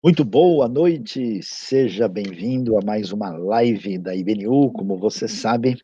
[0.00, 4.70] Muito boa noite, seja bem-vindo a mais uma live da IBNU.
[4.70, 5.76] Como você sabe,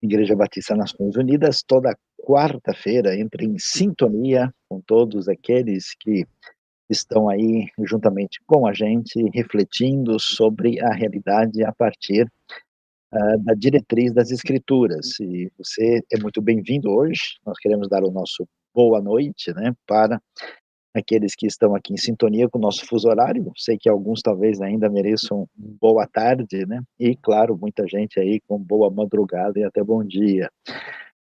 [0.00, 6.24] Igreja Batista Nações Unidas, toda quarta-feira, entra em sintonia com todos aqueles que
[6.88, 12.30] estão aí juntamente com a gente, refletindo sobre a realidade a partir
[13.12, 15.18] uh, da diretriz das Escrituras.
[15.18, 17.40] E você é muito bem-vindo hoje.
[17.44, 20.22] Nós queremos dar o nosso boa noite, né, para
[20.94, 23.52] aqueles que estão aqui em sintonia com o nosso fuso horário.
[23.56, 26.82] Sei que alguns talvez ainda mereçam boa tarde, né?
[26.98, 30.50] E claro, muita gente aí com boa madrugada e até bom dia.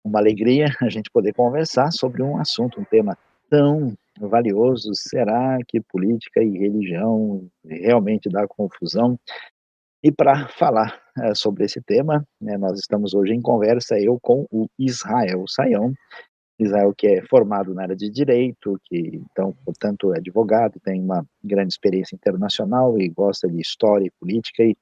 [0.03, 3.17] Uma alegria a gente poder conversar sobre um assunto, um tema
[3.49, 4.91] tão valioso.
[4.93, 9.19] Será que política e religião realmente dá confusão?
[10.03, 14.47] E para falar é, sobre esse tema, né, nós estamos hoje em conversa eu com
[14.51, 15.93] o Israel Saião,
[16.59, 21.25] Israel que é formado na área de direito, que então, portanto, é advogado, tem uma
[21.43, 24.75] grande experiência internacional e gosta de história e política e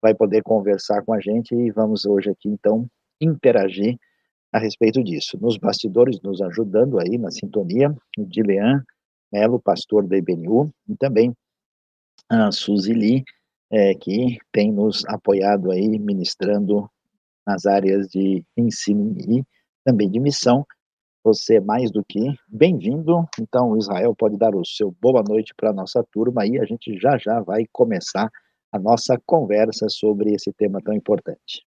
[0.00, 2.86] vai poder conversar com a gente e vamos hoje aqui então
[3.20, 3.98] interagir
[4.52, 5.38] a respeito disso.
[5.40, 8.82] Nos bastidores, nos ajudando aí na sintonia, o Dilean
[9.32, 11.32] Melo, pastor da IBNU, e também
[12.28, 13.24] a Suzy Lee,
[13.70, 16.90] é, que tem nos apoiado aí, ministrando
[17.46, 19.44] nas áreas de ensino e
[19.84, 20.66] também de missão,
[21.22, 23.28] você é mais do que bem-vindo.
[23.38, 26.98] Então, Israel pode dar o seu boa noite para a nossa turma e a gente
[26.98, 28.30] já já vai começar
[28.72, 31.64] a nossa conversa sobre esse tema tão importante.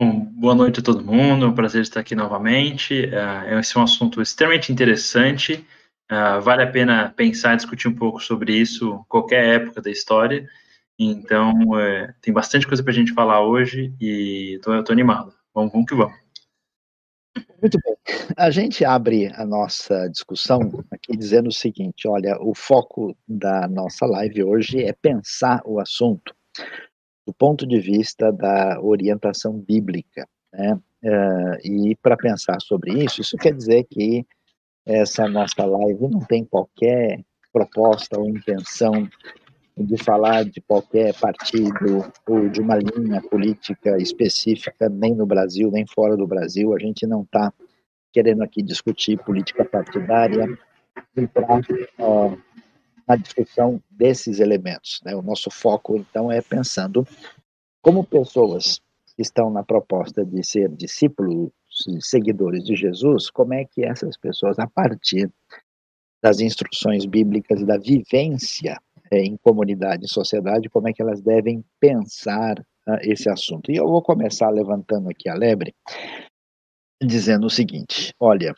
[0.00, 3.04] Bom, boa noite a todo mundo, é um prazer estar aqui novamente.
[3.04, 5.64] É, esse é um assunto extremamente interessante,
[6.10, 10.48] é, vale a pena pensar e discutir um pouco sobre isso qualquer época da história.
[10.98, 15.34] Então, é, tem bastante coisa para a gente falar hoje e tô, eu estou animado.
[15.54, 16.18] Vamos, vamos que vamos.
[17.62, 17.99] Muito bem.
[18.36, 24.06] A gente abre a nossa discussão aqui dizendo o seguinte: olha, o foco da nossa
[24.06, 26.34] live hoje é pensar o assunto
[27.26, 30.26] do ponto de vista da orientação bíblica.
[30.52, 30.78] Né?
[31.02, 34.26] Uh, e para pensar sobre isso, isso quer dizer que
[34.84, 37.20] essa nossa live não tem qualquer
[37.52, 39.08] proposta ou intenção
[39.76, 45.86] de falar de qualquer partido ou de uma linha política específica, nem no Brasil, nem
[45.86, 46.74] fora do Brasil.
[46.74, 47.52] A gente não está
[48.12, 50.46] querendo aqui discutir política partidária,
[51.16, 52.38] entrar uh,
[53.06, 55.00] na discussão desses elementos.
[55.04, 55.14] Né?
[55.14, 57.06] O nosso foco, então, é pensando
[57.82, 58.80] como pessoas
[59.16, 61.50] que estão na proposta de ser discípulos,
[62.00, 65.30] seguidores de Jesus, como é que essas pessoas, a partir
[66.22, 68.78] das instruções bíblicas da vivência
[69.10, 73.70] é, em comunidade, em sociedade, como é que elas devem pensar uh, esse assunto.
[73.72, 75.74] E eu vou começar levantando aqui a lebre,
[77.00, 78.54] dizendo o seguinte: olha,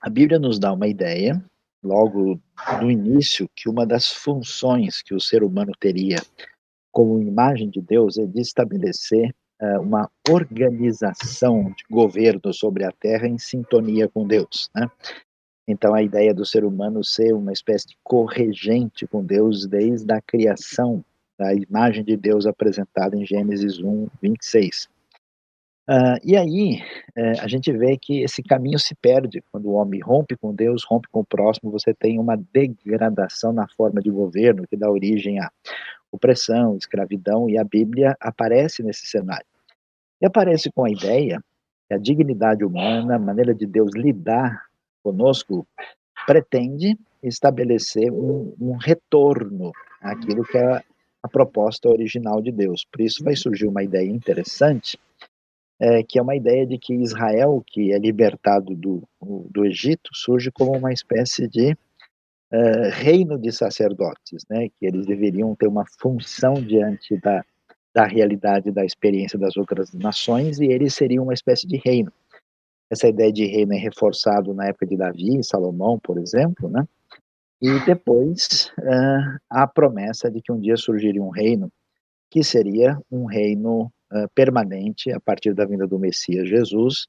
[0.00, 1.42] a Bíblia nos dá uma ideia,
[1.82, 2.40] logo
[2.80, 6.16] no início, que uma das funções que o ser humano teria
[6.90, 13.26] como imagem de Deus é de estabelecer uh, uma organização de governo sobre a terra
[13.26, 14.70] em sintonia com Deus.
[14.74, 14.88] Né?
[15.66, 20.20] Então, a ideia do ser humano ser uma espécie de corregente com Deus desde a
[20.20, 21.04] criação,
[21.38, 24.88] da imagem de Deus apresentada em Gênesis 1, 26.
[25.88, 26.80] Uh, e aí,
[27.16, 30.84] uh, a gente vê que esse caminho se perde quando o homem rompe com Deus,
[30.84, 35.40] rompe com o próximo, você tem uma degradação na forma de governo que dá origem
[35.40, 35.50] à
[36.12, 39.46] opressão, escravidão, e a Bíblia aparece nesse cenário.
[40.20, 41.42] E aparece com a ideia
[41.88, 44.66] que a dignidade humana, a maneira de Deus lidar
[45.02, 45.66] conosco
[46.26, 50.82] pretende estabelecer um, um retorno àquilo que é
[51.22, 52.84] a proposta original de Deus.
[52.90, 54.98] Por isso vai surgir uma ideia interessante,
[55.80, 60.50] é, que é uma ideia de que Israel, que é libertado do, do Egito, surge
[60.50, 61.76] como uma espécie de
[62.50, 64.68] é, reino de sacerdotes, né?
[64.68, 67.44] que eles deveriam ter uma função diante da,
[67.94, 72.12] da realidade da experiência das outras nações e eles seriam uma espécie de reino.
[72.90, 76.86] Essa ideia de reino é reforçado na época de Davi e Salomão, por exemplo, né?
[77.60, 81.72] E depois uh, a promessa de que um dia surgiria um reino
[82.30, 87.06] que seria um reino uh, permanente a partir da vinda do Messias Jesus.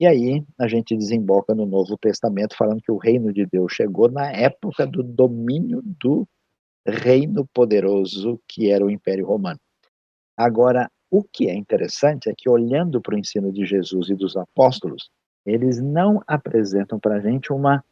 [0.00, 4.10] E aí a gente desemboca no Novo Testamento falando que o reino de Deus chegou
[4.10, 6.26] na época do domínio do
[6.86, 9.58] reino poderoso que era o Império Romano.
[10.36, 14.36] Agora, o que é interessante é que, olhando para o ensino de Jesus e dos
[14.36, 15.10] apóstolos,
[15.44, 17.82] eles não apresentam para a gente uma,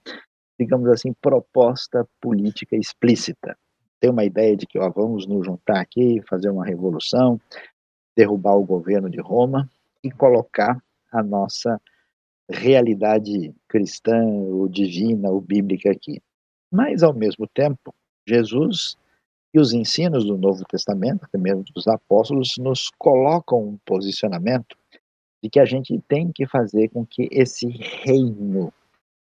[0.58, 3.56] digamos assim, proposta política explícita.
[3.98, 7.40] Tem uma ideia de que ó, vamos nos juntar aqui, fazer uma revolução,
[8.16, 9.68] derrubar o governo de Roma
[10.02, 10.82] e colocar
[11.12, 11.80] a nossa
[12.48, 16.22] realidade cristã, ou divina, ou bíblica aqui.
[16.70, 17.94] Mas, ao mesmo tempo,
[18.26, 18.96] Jesus
[19.54, 24.76] e os ensinos do Novo Testamento, até mesmo dos apóstolos, nos colocam um posicionamento
[25.42, 28.72] de que a gente tem que fazer com que esse reino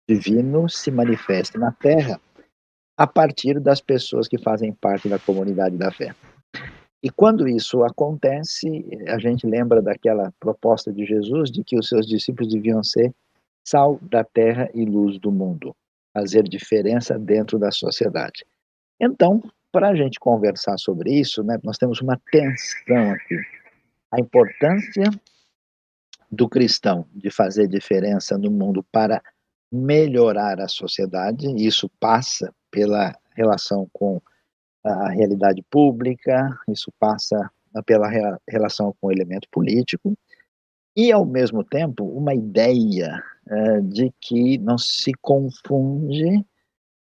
[0.08, 2.20] divino se manifeste na terra
[2.98, 6.16] a partir das pessoas que fazem parte da comunidade da fé.
[7.04, 12.08] E quando isso acontece, a gente lembra daquela proposta de Jesus de que os seus
[12.08, 13.14] discípulos deviam ser
[13.62, 15.76] sal da terra e luz do mundo,
[16.14, 18.46] fazer diferença dentro da sociedade.
[18.98, 23.38] Então, para a gente conversar sobre isso, né, nós temos uma tensão aqui.
[24.10, 25.04] A importância
[26.32, 29.22] do cristão de fazer diferença no mundo para
[29.70, 34.22] melhorar a sociedade, isso passa pela relação com
[34.84, 37.50] a realidade pública, isso passa
[37.86, 38.08] pela
[38.48, 40.16] relação com o elemento político,
[40.96, 46.46] e, ao mesmo tempo, uma ideia uh, de que não se confunde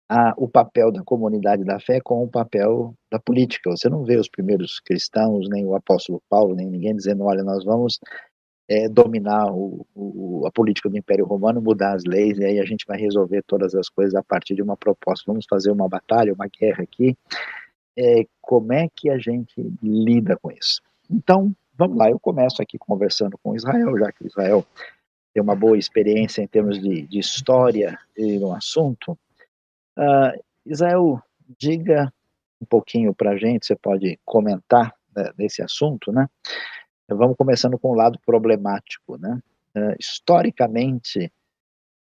[0.08, 3.70] a, o papel da comunidade da fé com o papel da política.
[3.70, 7.64] Você não vê os primeiros cristãos, nem o apóstolo Paulo, nem ninguém dizendo: olha, nós
[7.64, 8.00] vamos
[8.69, 12.64] é, dominar o, o, a política do Império Romano, mudar as leis, e aí a
[12.64, 15.25] gente vai resolver todas as coisas a partir de uma proposta.
[15.29, 17.17] Vamos fazer uma batalha, uma guerra aqui.
[17.98, 20.82] É, como é que a gente lida com isso?
[21.10, 24.64] Então, vamos lá, eu começo aqui conversando com Israel, já que Israel
[25.32, 29.12] tem uma boa experiência em termos de, de história e no assunto.
[29.96, 31.22] Uh, Israel,
[31.58, 32.12] diga
[32.60, 35.31] um pouquinho para a gente, você pode comentar né,
[35.62, 36.28] assunto, né?
[37.08, 39.40] Vamos começando com o lado problemático, né?
[39.76, 41.31] Uh, historicamente,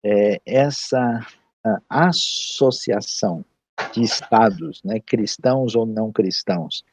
[0.04, 1.26] é, essa
[1.66, 3.44] uh, associação
[3.92, 6.84] de estados, né, cristãos ou não cristãos,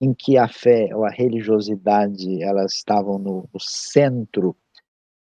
[0.00, 4.56] em que a fé ou a religiosidade elas estavam no, no centro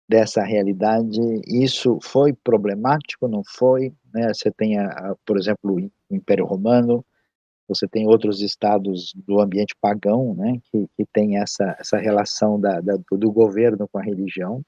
[0.08, 3.92] dessa realidade, isso foi problemático, não foi?
[4.12, 4.28] Né?
[4.28, 7.04] Você tem, a, a, por exemplo, o Império Romano,
[7.66, 12.80] você tem outros estados do ambiente pagão, né, que, que tem essa, essa relação da,
[12.80, 14.62] da, do governo com a religião,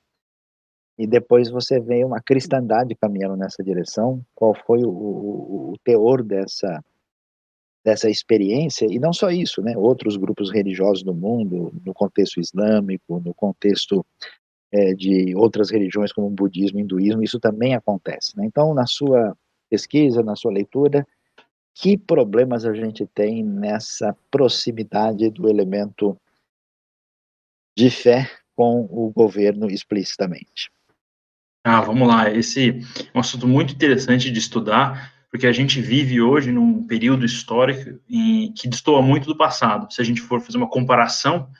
[0.98, 4.24] e depois você vê uma cristandade caminhando nessa direção.
[4.34, 6.82] Qual foi o, o, o teor dessa
[7.84, 9.76] dessa experiência e não só isso, né?
[9.76, 14.04] Outros grupos religiosos no mundo, no contexto islâmico, no contexto
[14.72, 18.36] é, de outras religiões como budismo, hinduísmo, isso também acontece.
[18.36, 18.44] Né?
[18.44, 19.36] Então, na sua
[19.70, 21.06] pesquisa, na sua leitura,
[21.72, 26.18] que problemas a gente tem nessa proximidade do elemento
[27.76, 30.72] de fé com o governo explicitamente?
[31.68, 32.30] Ah, vamos lá.
[32.30, 32.80] Esse
[33.12, 37.98] é um assunto muito interessante de estudar, porque a gente vive hoje num período histórico
[38.08, 39.92] em, que destoa muito do passado.
[39.92, 41.50] Se a gente for fazer uma comparação,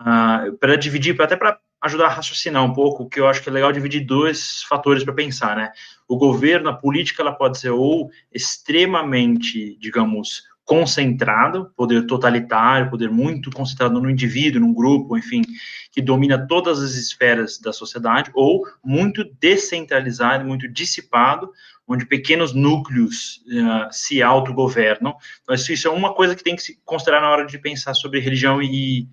[0.00, 3.52] uh, para dividir, até para ajudar a raciocinar um pouco, que eu acho que é
[3.52, 5.70] legal dividir dois fatores para pensar, né?
[6.08, 13.50] O governo, a política, ela pode ser ou extremamente, digamos, concentrado, poder totalitário, poder muito
[13.50, 15.42] concentrado no indivíduo, num grupo, enfim,
[15.90, 21.50] que domina todas as esferas da sociedade, ou muito descentralizado, muito dissipado,
[21.86, 25.14] onde pequenos núcleos uh, se autogovernam.
[25.42, 28.18] Então, isso é uma coisa que tem que se considerar na hora de pensar sobre
[28.18, 29.06] religião e,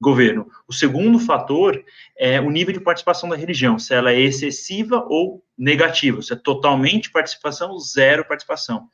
[0.00, 0.46] governo.
[0.68, 1.82] O segundo fator
[2.16, 6.36] é o nível de participação da religião, se ela é excessiva ou negativa, se é
[6.36, 8.88] totalmente participação, zero participação.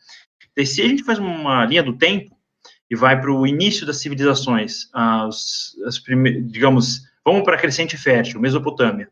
[0.65, 2.37] Se a gente faz uma linha do tempo
[2.91, 6.01] e vai para o início das civilizações, as, as
[6.47, 9.09] digamos, vamos para a crescente fértil, Mesopotâmia.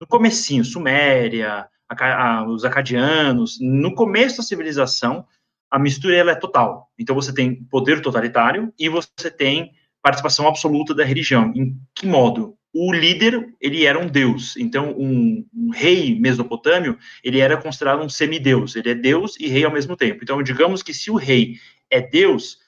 [0.00, 5.26] No comecinho, Suméria, a, os acadianos, no começo da civilização,
[5.70, 6.90] a mistura ela é total.
[6.98, 11.52] Então você tem poder totalitário e você tem participação absoluta da religião.
[11.54, 12.56] Em que modo?
[12.74, 14.56] O líder, ele era um deus.
[14.56, 18.74] Então, um, um rei mesopotâmio, ele era considerado um semideus.
[18.74, 20.20] Ele é deus e rei ao mesmo tempo.
[20.22, 21.56] Então, digamos que se o rei
[21.88, 22.58] é deus,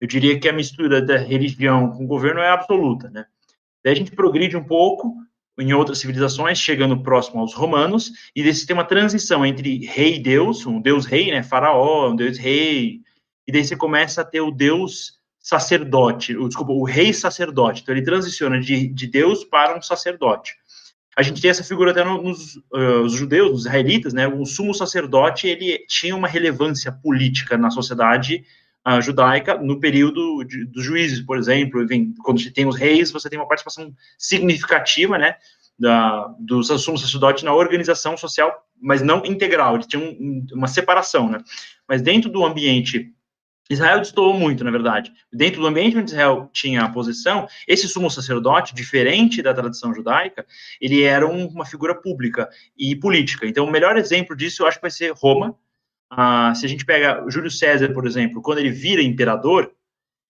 [0.00, 3.26] eu diria que a mistura da religião com o governo é absoluta, né?
[3.84, 5.14] Daí a gente progride um pouco
[5.58, 10.18] em outras civilizações, chegando próximo aos romanos, e desse tem uma transição entre rei e
[10.18, 13.00] deus, um deus rei, né, faraó, um deus rei,
[13.46, 17.82] e daí você começa a ter o deus sacerdote, desculpa, o rei sacerdote.
[17.82, 20.54] Então ele transiciona de, de Deus para um sacerdote.
[21.14, 24.26] A gente tem essa figura até nos uh, judeus, nos israelitas, né?
[24.26, 28.42] O sumo sacerdote ele tinha uma relevância política na sociedade
[28.88, 31.82] uh, judaica no período dos juízes, por exemplo.
[31.82, 35.36] Enfim, quando você tem os reis, você tem uma participação significativa, né?
[35.78, 39.74] Da, do sumo sacerdote na organização social, mas não integral.
[39.74, 41.38] Ele tinha um, uma separação, né?
[41.86, 43.12] Mas dentro do ambiente
[43.70, 45.10] Israel destoou muito, na verdade.
[45.32, 50.44] Dentro do ambiente onde Israel tinha a posição, esse sumo sacerdote, diferente da tradição judaica,
[50.80, 53.46] ele era um, uma figura pública e política.
[53.46, 55.56] Então, o melhor exemplo disso, eu acho que vai ser Roma,
[56.10, 59.72] ah, se a gente pega Júlio César, por exemplo, quando ele vira imperador,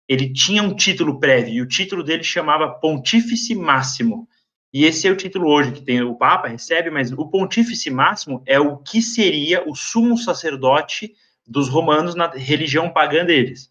[0.06, 4.28] ele tinha um título prévio, e o título dele chamava Pontífice Máximo.
[4.72, 8.42] E esse é o título hoje que tem o Papa recebe, mas o Pontífice Máximo
[8.44, 11.14] é o que seria o sumo sacerdote
[11.46, 13.70] dos romanos na religião pagã deles.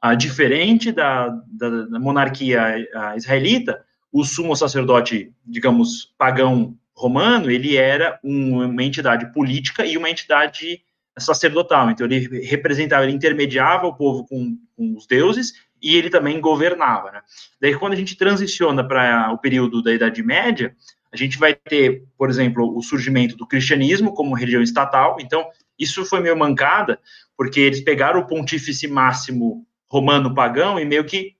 [0.00, 8.18] Ah, diferente da, da, da monarquia israelita, o sumo sacerdote, digamos, pagão romano, ele era
[8.22, 10.82] uma entidade política e uma entidade
[11.18, 11.90] sacerdotal.
[11.90, 15.52] Então, ele representava, ele intermediava o povo com, com os deuses
[15.82, 17.10] e ele também governava.
[17.10, 17.20] Né?
[17.60, 20.74] Daí, quando a gente transiciona para o período da Idade Média,
[21.12, 25.16] a gente vai ter, por exemplo, o surgimento do cristianismo como religião estatal.
[25.20, 25.46] Então,
[25.80, 27.00] isso foi meio mancada,
[27.36, 31.34] porque eles pegaram o pontífice máximo romano pagão e meio que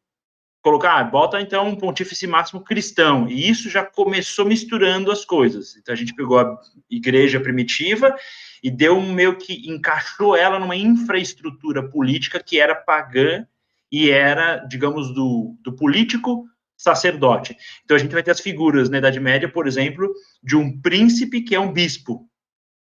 [0.63, 5.77] colocar, ah, bota então um pontífice máximo cristão, e isso já começou misturando as coisas.
[5.77, 6.59] Então a gente pegou a
[6.91, 8.15] igreja primitiva
[8.63, 13.47] e deu um meio que encaixou ela numa infraestrutura política que era pagã
[13.91, 17.57] e era, digamos, do, do político sacerdote.
[17.85, 21.43] Então a gente vai ter as figuras na Idade Média, por exemplo, de um príncipe
[21.43, 22.30] que é um bispo.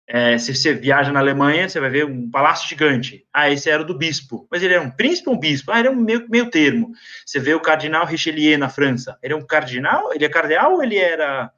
[0.07, 3.25] É, se você viaja na Alemanha, você vai ver um palácio gigante.
[3.33, 4.47] Ah, esse era do bispo.
[4.51, 5.71] Mas ele era um príncipe ou um bispo?
[5.71, 6.91] Ah, ele é um meio, meio termo.
[7.25, 9.17] Você vê o cardinal Richelieu na França.
[9.23, 10.13] Ele é um cardinal?
[10.13, 11.49] Ele é cardeal ou ele era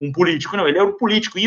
[0.00, 0.56] um político?
[0.56, 1.38] Não, ele é um político.
[1.38, 1.46] E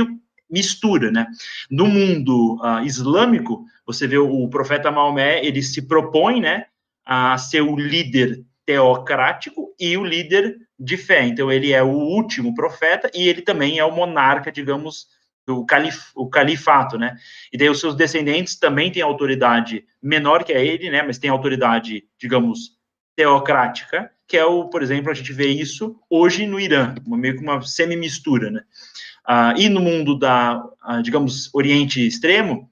[0.53, 1.25] mistura, né?
[1.69, 6.67] No mundo uh, islâmico, você vê o, o profeta Maomé, ele se propõe, né,
[7.03, 11.25] a ser o líder teocrático e o líder de fé.
[11.25, 15.07] Então, ele é o último profeta e ele também é o monarca, digamos,
[15.45, 17.17] do calif o califato, né?
[17.51, 21.01] E daí os seus descendentes também têm autoridade menor que a ele, né?
[21.01, 22.77] Mas tem autoridade, digamos,
[23.15, 27.43] teocrática, que é o, por exemplo, a gente vê isso hoje no Irã, meio que
[27.43, 28.61] uma semi-mistura, né?
[29.25, 32.69] Ah, e no mundo da, ah, digamos, Oriente Extremo,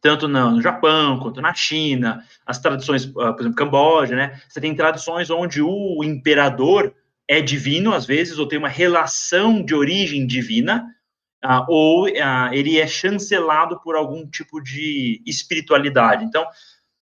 [0.00, 4.40] tanto no, Japão quanto na China, as tradições, ah, por exemplo, Camboja, né?
[4.48, 6.94] Você tem tradições onde o imperador
[7.28, 10.86] é divino, às vezes, ou tem uma relação de origem divina,
[11.46, 16.24] uh, ou uh, ele é chancelado por algum tipo de espiritualidade.
[16.24, 16.44] Então,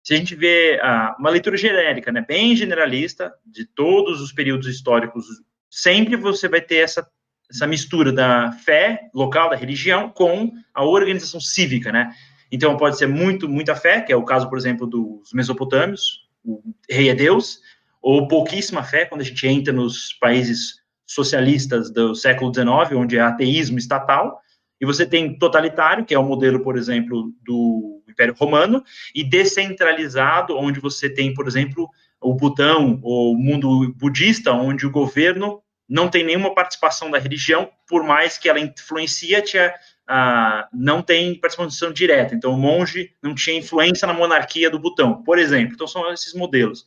[0.04, 4.68] se a gente vê uh, uma leitura genérica, né, bem generalista, de todos os períodos
[4.68, 5.26] históricos,
[5.70, 7.06] sempre você vai ter essa,
[7.50, 12.14] essa mistura da fé local, da religião, com a organização cívica, né?
[12.50, 16.62] Então, pode ser muito, muita fé, que é o caso, por exemplo, dos mesopotâmios, o
[16.90, 17.60] rei é Deus,
[18.02, 23.22] ou pouquíssima fé, quando a gente entra nos países socialistas do século XIX, onde é
[23.22, 24.40] ateísmo estatal,
[24.80, 28.84] e você tem totalitário, que é o modelo, por exemplo, do Império Romano,
[29.16, 31.90] e descentralizado, onde você tem, por exemplo,
[32.22, 38.04] o Butão, o mundo budista, onde o governo não tem nenhuma participação da religião, por
[38.04, 39.74] mais que ela influencia, tinha,
[40.06, 42.36] ah, não tem participação direta.
[42.36, 45.74] Então, o monge não tinha influência na monarquia do Butão, por exemplo.
[45.74, 46.86] Então, são esses modelos.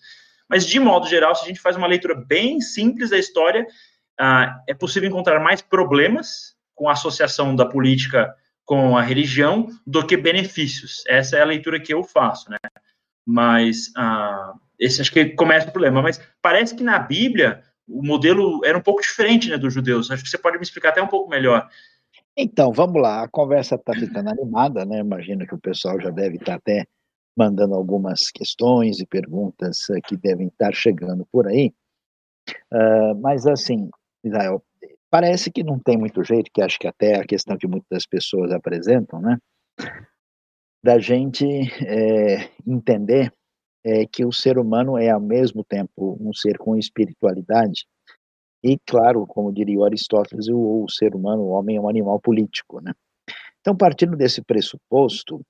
[0.48, 3.66] Mas, de modo geral, se a gente faz uma leitura bem simples da história,
[4.20, 8.34] ah, é possível encontrar mais problemas com a associação da política
[8.66, 11.02] com a religião do que benefícios.
[11.08, 12.58] Essa é a leitura que eu faço, né?
[13.26, 16.02] Mas ah, esse acho que começa o problema.
[16.02, 20.10] Mas parece que na Bíblia o modelo era um pouco diferente, né, dos judeus.
[20.10, 21.68] Acho que você pode me explicar até um pouco melhor.
[22.36, 23.24] Então, vamos lá.
[23.24, 25.00] A conversa está ficando animada, né?
[25.00, 26.86] Imagino que o pessoal já deve estar tá até
[27.36, 31.72] mandando algumas questões e perguntas que devem estar chegando por aí.
[32.72, 33.90] Uh, mas, assim,
[34.24, 34.62] Israel,
[35.10, 38.52] parece que não tem muito jeito, que acho que até a questão que muitas pessoas
[38.52, 39.38] apresentam, né?
[40.82, 41.46] Da gente
[41.84, 43.32] é, entender
[43.84, 47.86] é, que o ser humano é ao mesmo tempo um ser com espiritualidade
[48.62, 52.80] e, claro, como diria Aristóteles, o, o ser humano, o homem é um animal político,
[52.80, 52.92] né?
[53.60, 55.40] Então, partindo desse pressuposto,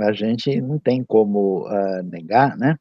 [0.00, 2.76] a gente não tem como uh, negar, né?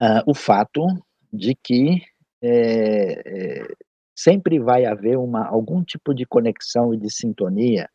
[0.00, 0.84] Uh, o fato
[1.32, 2.02] de que
[2.42, 3.66] é, é,
[4.14, 7.88] sempre vai haver uma, algum tipo de conexão e de sintonia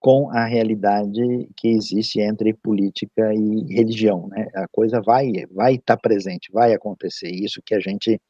[0.00, 4.48] com a realidade que existe entre política e religião, né?
[4.54, 8.20] A coisa vai vai estar tá presente, vai acontecer isso que a gente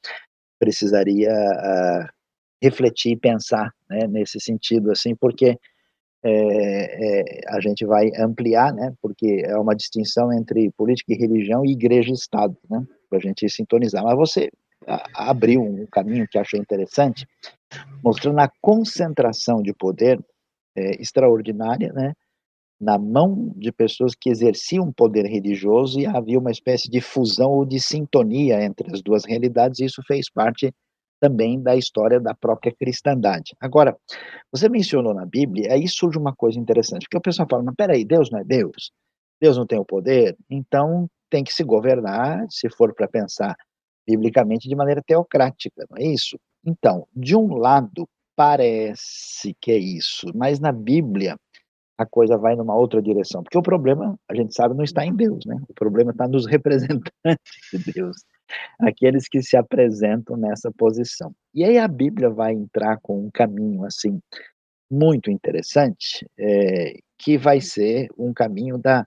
[0.59, 2.09] precisaria uh,
[2.63, 5.59] refletir e pensar né, nesse sentido, assim, porque
[6.25, 8.95] é, é, a gente vai ampliar, né?
[9.01, 12.87] Porque é uma distinção entre política e religião e igreja e Estado, né?
[13.09, 14.05] Para a gente sintonizar.
[14.05, 14.51] Mas você
[15.15, 17.27] abriu um caminho que achei interessante,
[18.03, 20.19] mostrando a concentração de poder
[20.77, 22.13] é, extraordinária, né,
[22.81, 27.65] na mão de pessoas que exerciam poder religioso e havia uma espécie de fusão ou
[27.65, 30.75] de sintonia entre as duas realidades, e isso fez parte
[31.21, 33.55] também da história da própria cristandade.
[33.61, 33.97] Agora,
[34.51, 38.05] você mencionou na Bíblia, aí surge uma coisa interessante, porque o pessoal fala, mas peraí,
[38.05, 38.91] Deus não é Deus?
[39.41, 40.37] Deus não tem o poder?
[40.51, 43.55] Então tem que se governar, se for para pensar
[44.07, 46.39] biblicamente, de maneira teocrática, não é isso?
[46.65, 51.37] Então, de um lado, parece que é isso, mas na Bíblia
[51.99, 55.15] a coisa vai numa outra direção, porque o problema, a gente sabe, não está em
[55.15, 55.57] Deus, né?
[55.69, 58.17] O problema está nos representantes de Deus
[58.79, 61.35] aqueles que se apresentam nessa posição.
[61.55, 64.21] E aí a Bíblia vai entrar com um caminho assim
[64.91, 69.07] muito interessante, é, que vai ser um caminho da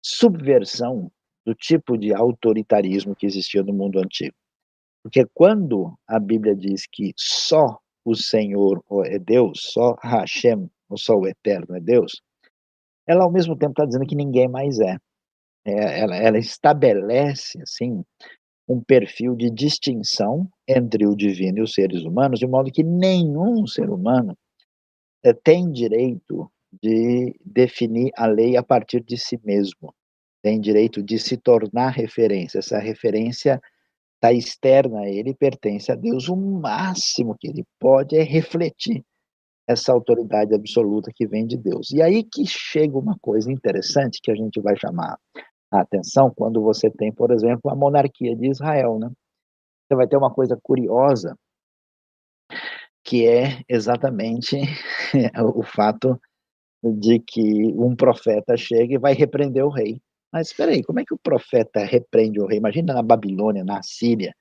[0.00, 1.10] subversão
[1.48, 4.36] do tipo de autoritarismo que existia no mundo antigo.
[5.02, 11.16] Porque quando a Bíblia diz que só o Senhor é Deus, só Hashem, ou só
[11.16, 12.20] o Eterno é Deus,
[13.06, 14.98] ela ao mesmo tempo está dizendo que ninguém mais é.
[15.64, 18.04] é ela, ela estabelece assim
[18.68, 23.66] um perfil de distinção entre o divino e os seres humanos, de modo que nenhum
[23.66, 24.36] ser humano
[25.24, 26.52] é, tem direito
[26.82, 29.94] de definir a lei a partir de si mesmo,
[30.42, 32.58] tem direito de se tornar referência.
[32.58, 33.60] Essa referência
[34.14, 36.28] está externa a ele, pertence a Deus.
[36.28, 39.04] O máximo que ele pode é refletir
[39.68, 41.90] essa autoridade absoluta que vem de Deus.
[41.90, 45.18] E aí que chega uma coisa interessante que a gente vai chamar
[45.70, 49.10] a atenção quando você tem, por exemplo, a monarquia de Israel, né?
[49.86, 51.36] Você vai ter uma coisa curiosa,
[53.04, 54.56] que é exatamente
[55.54, 56.18] o fato
[56.82, 60.00] de que um profeta chega e vai repreender o rei.
[60.32, 62.58] Mas espera aí, como é que o profeta repreende o rei?
[62.58, 64.34] Imagina na Babilônia, na Síria,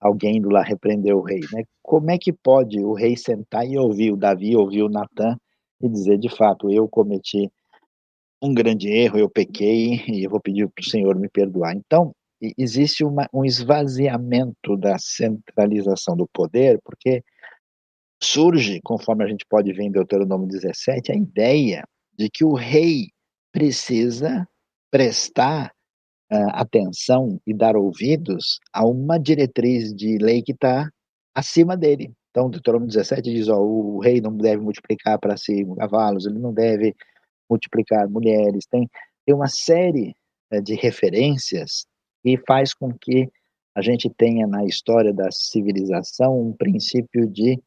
[0.00, 1.64] alguém indo lá repreender o rei, né?
[1.82, 5.36] Como é que pode o rei sentar e ouvir o Davi, ouvir o Natan
[5.80, 7.50] e dizer, de fato, eu cometi
[8.42, 11.74] um grande erro, eu pequei e eu vou pedir para o Senhor me perdoar.
[11.74, 12.14] Então,
[12.56, 17.22] existe uma, um esvaziamento da centralização do poder, porque
[18.22, 21.84] surge, conforme a gente pode ver em Deuteronômio 17, a ideia
[22.16, 23.08] de que o rei
[23.52, 24.46] precisa
[24.96, 25.74] prestar
[26.32, 30.90] uh, atenção e dar ouvidos a uma diretriz de lei que está
[31.34, 32.14] acima dele.
[32.30, 36.50] Então, Deuteronômio 17 diz: ó, o rei não deve multiplicar para si cavalos, ele não
[36.50, 36.94] deve
[37.48, 38.88] multiplicar mulheres, tem,
[39.26, 40.14] tem uma série
[40.50, 41.84] é, de referências
[42.22, 43.28] que faz com que
[43.74, 47.60] a gente tenha na história da civilização um princípio de,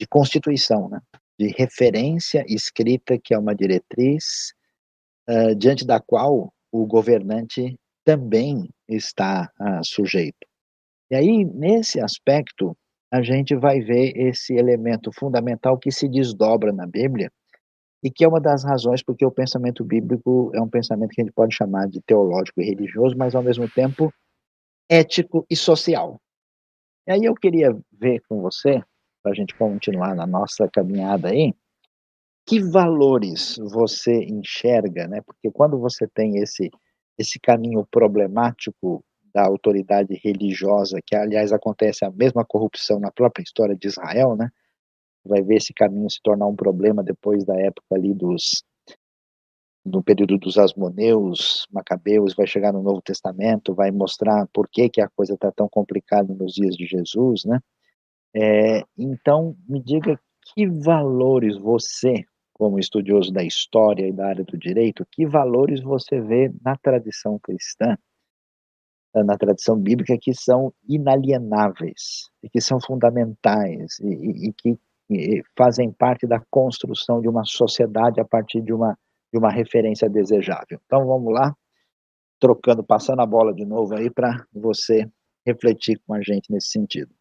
[0.00, 0.98] de constituição, né?
[1.38, 4.52] de referência escrita, que é uma diretriz
[5.28, 10.46] uh, diante da qual o governante também está uh, sujeito.
[11.10, 12.76] E aí, nesse aspecto,
[13.12, 17.30] a gente vai ver esse elemento fundamental que se desdobra na Bíblia,
[18.04, 21.24] e que é uma das razões porque o pensamento bíblico é um pensamento que a
[21.24, 24.12] gente pode chamar de teológico e religioso, mas ao mesmo tempo
[24.90, 26.20] ético e social.
[27.06, 28.82] E aí eu queria ver com você,
[29.22, 31.54] para a gente continuar na nossa caminhada aí,
[32.46, 35.20] que valores você enxerga, né?
[35.22, 36.70] Porque quando você tem esse
[37.16, 43.76] esse caminho problemático da autoridade religiosa, que aliás acontece a mesma corrupção na própria história
[43.76, 44.50] de Israel, né?
[45.24, 48.62] vai ver esse caminho se tornar um problema depois da época ali dos
[49.84, 55.00] no período dos Asmoneus, Macabeus, vai chegar no Novo Testamento, vai mostrar por que, que
[55.00, 57.60] a coisa está tão complicada nos dias de Jesus, né?
[58.34, 60.18] É, então, me diga
[60.54, 62.24] que valores você,
[62.54, 67.38] como estudioso da história e da área do direito, que valores você vê na tradição
[67.38, 67.98] cristã,
[69.12, 74.78] na tradição bíblica, que são inalienáveis, e que são fundamentais, e, e, e que
[75.56, 78.98] fazem parte da construção de uma sociedade a partir de uma,
[79.32, 80.80] de uma referência desejável.
[80.86, 81.54] Então vamos lá,
[82.40, 85.08] trocando, passando a bola de novo aí para você
[85.46, 87.14] refletir com a gente nesse sentido.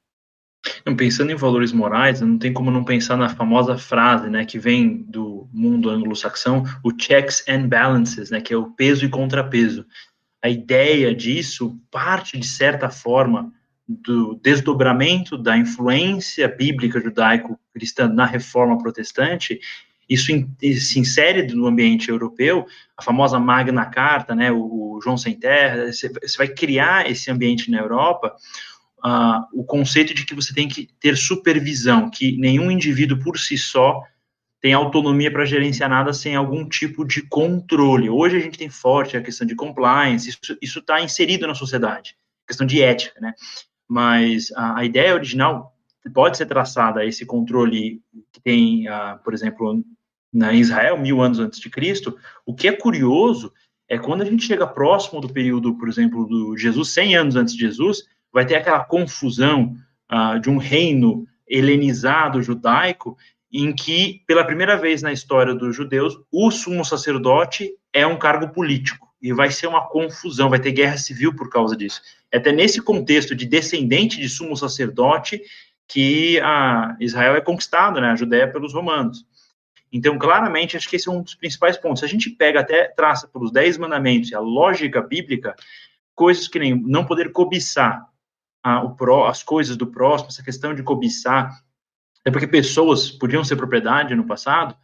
[0.98, 5.04] Pensando em valores morais, não tem como não pensar na famosa frase, né, que vem
[5.04, 9.86] do mundo anglo-saxão, o checks and balances, né, que é o peso e contrapeso.
[10.42, 13.52] A ideia disso parte de certa forma
[13.88, 19.60] do desdobramento da influência bíblica judaico-cristã na reforma protestante,
[20.10, 22.66] isso se insere no ambiente europeu,
[22.98, 27.80] a famosa Magna Carta, né, o, João Sem Terra, você, vai criar esse ambiente na
[27.80, 28.36] Europa,
[29.06, 33.58] uh, o conceito de que você tem que ter supervisão, que nenhum indivíduo por si
[33.58, 34.02] só
[34.62, 38.10] tem autonomia para gerenciar nada sem algum tipo de controle.
[38.10, 42.16] Hoje a gente tem forte a questão de compliance, isso está inserido na sociedade,
[42.48, 43.34] questão de ética, né?
[43.88, 45.74] mas a, a ideia original
[46.14, 49.84] pode ser traçada esse controle que tem, uh, por exemplo,
[50.34, 52.18] na Israel, mil anos antes de Cristo.
[52.46, 53.54] O que é curioso
[53.88, 57.54] é quando a gente chega próximo do período, por exemplo, do Jesus, 100 anos antes
[57.54, 59.76] de Jesus, vai ter aquela confusão
[60.12, 63.16] uh, de um reino helenizado judaico,
[63.52, 68.50] em que, pela primeira vez na história dos judeus, o sumo sacerdote é um cargo
[68.50, 69.08] político.
[69.22, 72.02] E vai ser uma confusão, vai ter guerra civil por causa disso.
[72.32, 75.40] É até nesse contexto de descendente de sumo sacerdote
[75.88, 79.24] que a Israel é conquistado, né, a Judéia pelos romanos.
[79.92, 82.00] Então, claramente, acho que esse é um dos principais pontos.
[82.00, 85.56] Se a gente pega até, traça pelos dez mandamentos e a lógica bíblica,
[86.16, 88.04] coisas que nem não poder cobiçar
[88.64, 91.52] a, o pró, as coisas do próximo, essa questão de cobiçar,
[92.26, 94.76] é porque pessoas podiam ser propriedade no passado,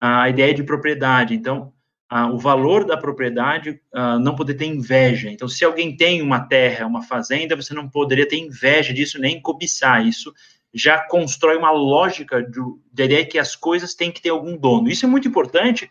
[0.00, 1.34] a ideia de propriedade.
[1.34, 1.72] Então,
[2.08, 5.30] a, o valor da propriedade a, não poder ter inveja.
[5.30, 9.40] Então, se alguém tem uma terra, uma fazenda, você não poderia ter inveja disso nem
[9.40, 10.32] cobiçar isso
[10.74, 12.60] já constrói uma lógica de,
[12.92, 14.88] de ideia que as coisas têm que ter algum dono.
[14.88, 15.88] Isso é muito importante,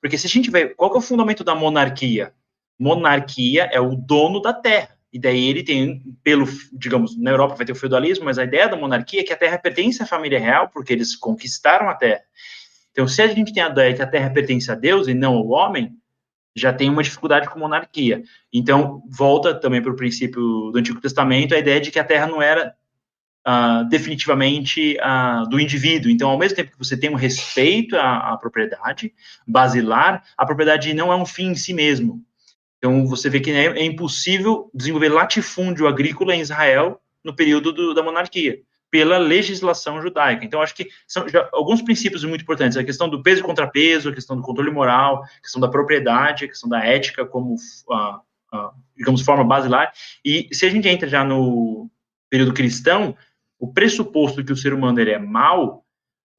[0.00, 2.32] porque se a gente vê qual é o fundamento da monarquia?
[2.78, 4.96] Monarquia é o dono da terra.
[5.12, 8.68] E daí ele tem, pelo, digamos, na Europa vai ter o feudalismo, mas a ideia
[8.68, 12.22] da monarquia é que a terra pertence à família real, porque eles conquistaram a terra.
[12.92, 15.34] Então, se a gente tem a ideia que a terra pertence a Deus e não
[15.34, 15.94] ao homem,
[16.54, 18.22] já tem uma dificuldade com monarquia.
[18.52, 22.26] Então, volta também para o princípio do Antigo Testamento, a ideia de que a terra
[22.26, 22.74] não era
[23.46, 26.10] uh, definitivamente uh, do indivíduo.
[26.10, 29.12] Então, ao mesmo tempo que você tem um respeito à, à, propriedade
[29.46, 32.22] basilar, a propriedade não é um fim em si mesmo.
[32.82, 37.94] Então, você vê que é, é impossível desenvolver latifúndio agrícola em Israel no período do,
[37.94, 38.58] da monarquia,
[38.90, 40.44] pela legislação judaica.
[40.44, 44.08] Então, acho que são já, alguns princípios muito importantes: a questão do peso e contrapeso,
[44.08, 47.54] a questão do controle moral, a questão da propriedade, a questão da ética como,
[48.96, 49.92] digamos, forma basilar.
[50.24, 51.88] E se a gente entra já no
[52.28, 53.16] período cristão,
[53.60, 55.81] o pressuposto que o ser humano ele é mau,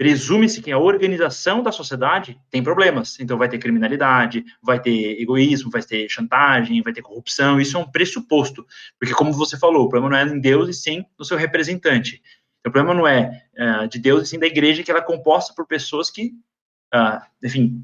[0.04, 3.18] presume-se que a organização da sociedade tem problemas.
[3.22, 7.58] Então, vai ter criminalidade, vai ter egoísmo, vai ter chantagem, vai ter corrupção.
[7.58, 8.68] Isso é um pressuposto.
[9.00, 12.22] Porque, como você falou, o problema não é em Deus e sim no seu representante.
[12.60, 15.54] O problema não é uh, de Deus e sim da igreja, que ela é composta
[15.56, 16.34] por pessoas que,
[16.94, 17.82] uh, enfim,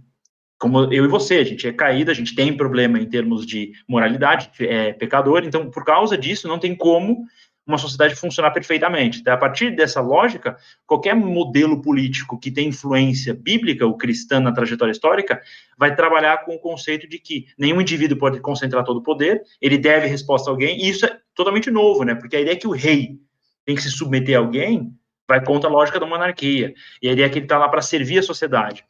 [0.58, 3.71] como eu e você, a gente é caído, a gente tem problema em termos de
[3.88, 7.25] moralidade, é pecador, então, por causa disso, não tem como
[7.69, 9.19] uma sociedade funcionar perfeitamente.
[9.19, 14.51] Então, a partir dessa lógica, qualquer modelo político que tem influência bíblica ou cristã na
[14.51, 15.41] trajetória histórica
[15.77, 19.77] vai trabalhar com o conceito de que nenhum indivíduo pode concentrar todo o poder, ele
[19.77, 22.15] deve resposta a alguém, e isso é totalmente novo, né?
[22.15, 23.19] Porque a ideia é que o rei
[23.65, 24.91] tem que se submeter a alguém
[25.27, 27.84] vai contra a lógica da monarquia, e a ideia é que ele está lá para
[27.84, 28.84] servir a sociedade.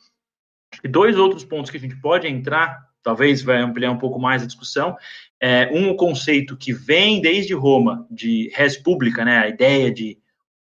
[0.82, 4.42] E dois outros pontos que a gente pode entrar, talvez vai ampliar um pouco mais
[4.42, 4.96] a discussão,
[5.41, 10.17] é, um conceito que vem desde Roma, de res pública, né, a ideia de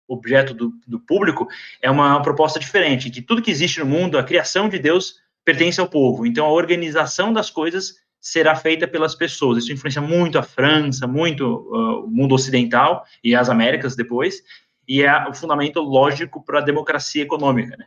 [0.08, 1.48] objeto do, do público,
[1.82, 5.80] é uma proposta diferente, que tudo que existe no mundo, a criação de Deus, pertence
[5.80, 6.26] ao povo.
[6.26, 9.64] Então, a organização das coisas será feita pelas pessoas.
[9.64, 14.42] Isso influencia muito a França, muito uh, o mundo ocidental e as Américas depois,
[14.88, 17.76] e é o fundamento lógico para a democracia econômica.
[17.76, 17.86] Né?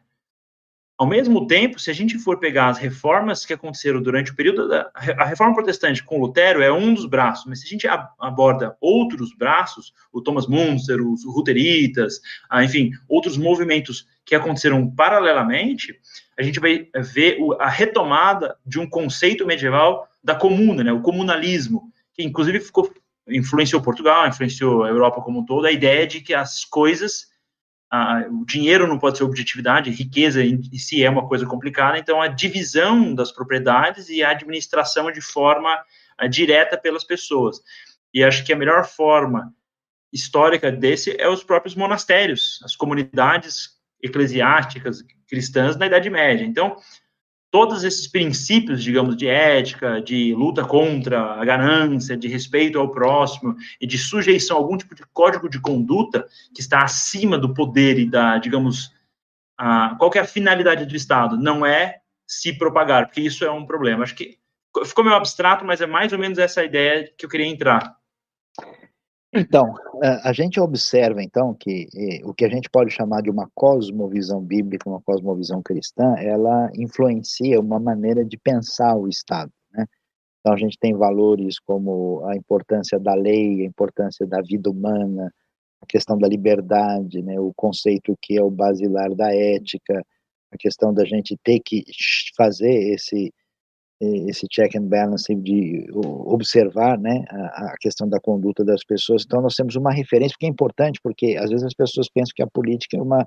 [0.99, 4.67] Ao mesmo tempo, se a gente for pegar as reformas que aconteceram durante o período
[4.67, 7.87] da a reforma protestante com Lutero é um dos braços, mas se a gente
[8.19, 16.01] aborda outros braços, o Thomas Munzer, os Luteritas, ah, enfim, outros movimentos que aconteceram paralelamente,
[16.39, 21.93] a gente vai ver a retomada de um conceito medieval da comuna, né, o comunalismo,
[22.15, 22.91] que inclusive ficou
[23.29, 27.27] influenciou Portugal, influenciou a Europa como um todo, a ideia de que as coisas
[27.91, 31.99] a, o dinheiro não pode ser objetividade, riqueza em, em si é uma coisa complicada,
[31.99, 35.83] então a divisão das propriedades e a administração de forma
[36.19, 37.61] a, direta pelas pessoas.
[38.13, 39.53] E acho que a melhor forma
[40.13, 46.45] histórica desse é os próprios monastérios, as comunidades eclesiásticas cristãs na Idade Média.
[46.45, 46.77] Então,
[47.57, 53.57] todos esses princípios, digamos, de ética, de luta contra a ganância, de respeito ao próximo
[53.81, 57.99] e de sujeição a algum tipo de código de conduta que está acima do poder
[57.99, 58.93] e da, digamos,
[59.57, 61.39] a, qual é a finalidade do Estado?
[61.39, 64.05] Não é se propagar, porque isso é um problema.
[64.05, 64.37] Acho que
[64.85, 67.97] ficou meio abstrato, mas é mais ou menos essa ideia que eu queria entrar.
[69.37, 69.75] Então,
[70.23, 71.87] a gente observa, então, que
[72.25, 77.61] o que a gente pode chamar de uma cosmovisão bíblica, uma cosmovisão cristã, ela influencia
[77.61, 79.85] uma maneira de pensar o Estado, né?
[80.41, 85.33] Então, a gente tem valores como a importância da lei, a importância da vida humana,
[85.83, 87.39] a questão da liberdade, né?
[87.41, 90.05] O conceito que é o basilar da ética,
[90.53, 91.85] a questão da gente ter que
[92.37, 93.33] fazer esse
[94.01, 99.23] esse check and balance de observar né, a, a, questão da conduta das pessoas.
[99.25, 102.43] Então, nós temos uma referência que é importante, porque às vezes as pessoas pensam que
[102.43, 103.27] a política é uma,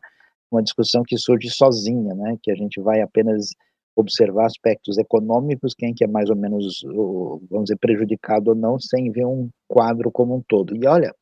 [0.52, 3.50] uma discussão que surge sozinha, né, que a gente vai apenas
[3.96, 6.82] observar aspectos econômicos, quem que é mais ou menos,
[7.50, 10.76] vamos dizer, prejudicado ou não, sem ver um quadro como um todo.
[10.76, 11.14] E olha,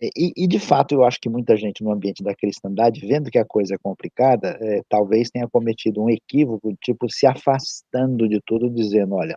[0.00, 3.38] E, e, de fato, eu acho que muita gente no ambiente da cristandade, vendo que
[3.38, 8.70] a coisa é complicada, é, talvez tenha cometido um equívoco, tipo, se afastando de tudo,
[8.70, 9.36] dizendo: olha,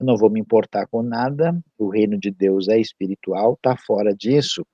[0.00, 4.14] eu não vou me importar com nada, o reino de Deus é espiritual, está fora
[4.14, 4.64] disso.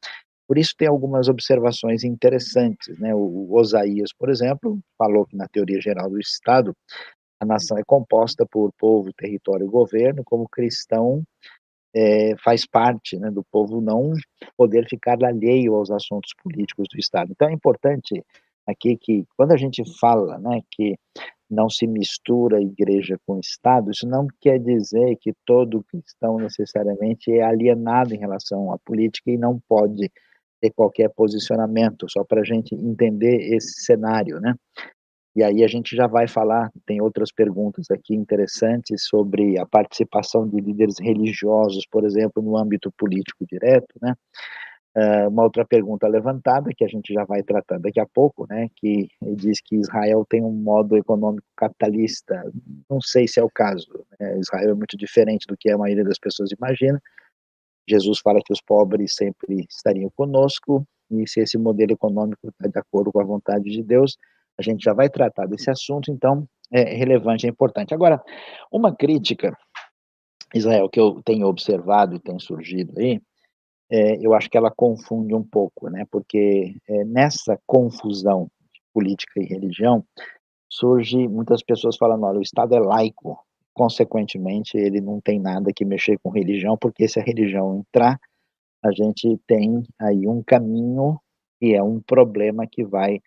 [0.46, 2.96] Por isso, tem algumas observações interessantes.
[3.00, 3.12] Né?
[3.12, 6.72] O, o Osaías, por exemplo, falou que na teoria geral do Estado,
[7.40, 11.24] a nação é composta por povo, território e governo, como cristão
[11.96, 14.12] é, faz parte né, do povo não
[14.54, 17.32] poder ficar alheio aos assuntos políticos do Estado.
[17.32, 18.22] Então é importante
[18.66, 20.94] aqui que, quando a gente fala né, que
[21.48, 27.42] não se mistura igreja com Estado, isso não quer dizer que todo cristão necessariamente é
[27.42, 30.10] alienado em relação à política e não pode
[30.60, 34.54] ter qualquer posicionamento, só para a gente entender esse cenário, né?
[35.36, 40.48] E aí a gente já vai falar, tem outras perguntas aqui interessantes sobre a participação
[40.48, 44.14] de líderes religiosos, por exemplo, no âmbito político direto, né?
[44.96, 48.70] Uh, uma outra pergunta levantada, que a gente já vai tratar daqui a pouco, né,
[48.76, 52.42] que diz que Israel tem um modo econômico capitalista.
[52.88, 53.86] Não sei se é o caso.
[54.18, 54.38] Né?
[54.38, 56.98] Israel é muito diferente do que a maioria das pessoas imagina.
[57.86, 62.78] Jesus fala que os pobres sempre estariam conosco, e se esse modelo econômico está de
[62.78, 64.16] acordo com a vontade de Deus,
[64.58, 67.94] a gente já vai tratar desse assunto, então é relevante, é importante.
[67.94, 68.22] Agora,
[68.72, 69.56] uma crítica,
[70.54, 73.20] Israel, que eu tenho observado e tem surgido aí,
[73.90, 76.04] é, eu acho que ela confunde um pouco, né?
[76.10, 80.04] Porque é, nessa confusão de política e religião
[80.68, 83.38] surge muitas pessoas falando, olha, o Estado é laico,
[83.72, 88.18] consequentemente ele não tem nada que mexer com religião, porque se a religião entrar,
[88.84, 91.20] a gente tem aí um caminho
[91.60, 93.20] e é um problema que vai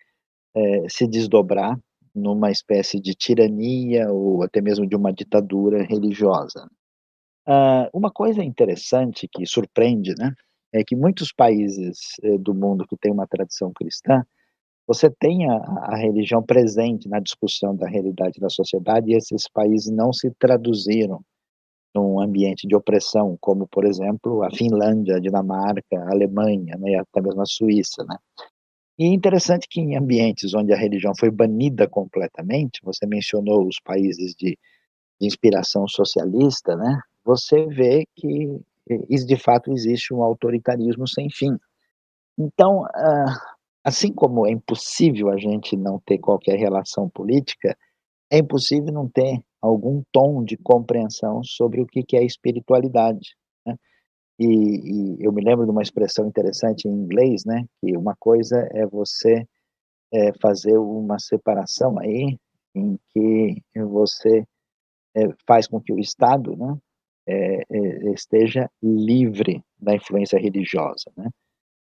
[0.54, 1.78] é, se desdobrar
[2.14, 6.68] numa espécie de tirania ou até mesmo de uma ditadura religiosa.
[7.48, 10.32] Uh, uma coisa interessante que surpreende, né,
[10.72, 14.24] é que muitos países eh, do mundo que têm uma tradição cristã,
[14.86, 19.90] você tem a, a, religião presente na discussão da realidade da sociedade e esses países
[19.90, 21.20] não se traduziram
[21.94, 27.20] num ambiente de opressão, como, por exemplo, a Finlândia, a Dinamarca, a Alemanha, né, até
[27.20, 28.16] mesmo a Suíça, né.
[28.98, 33.80] E é interessante que em ambientes onde a religião foi banida completamente, você mencionou os
[33.82, 34.58] países de,
[35.20, 37.00] de inspiração socialista, né?
[37.24, 38.60] Você vê que
[39.26, 41.56] de fato existe um autoritarismo sem fim.
[42.38, 47.76] Então, ah, assim como é impossível a gente não ter qualquer relação política,
[48.30, 53.36] é impossível não ter algum tom de compreensão sobre o que é espiritualidade.
[54.40, 57.66] E, e, eu me lembro de uma expressão interessante em inglês, né?
[57.78, 59.46] Que uma coisa é você
[60.10, 62.38] é, fazer uma separação aí,
[62.74, 64.42] em que você
[65.14, 66.78] é, faz com que o Estado, né?
[67.28, 71.28] É, é esteja livre da influência religiosa, né?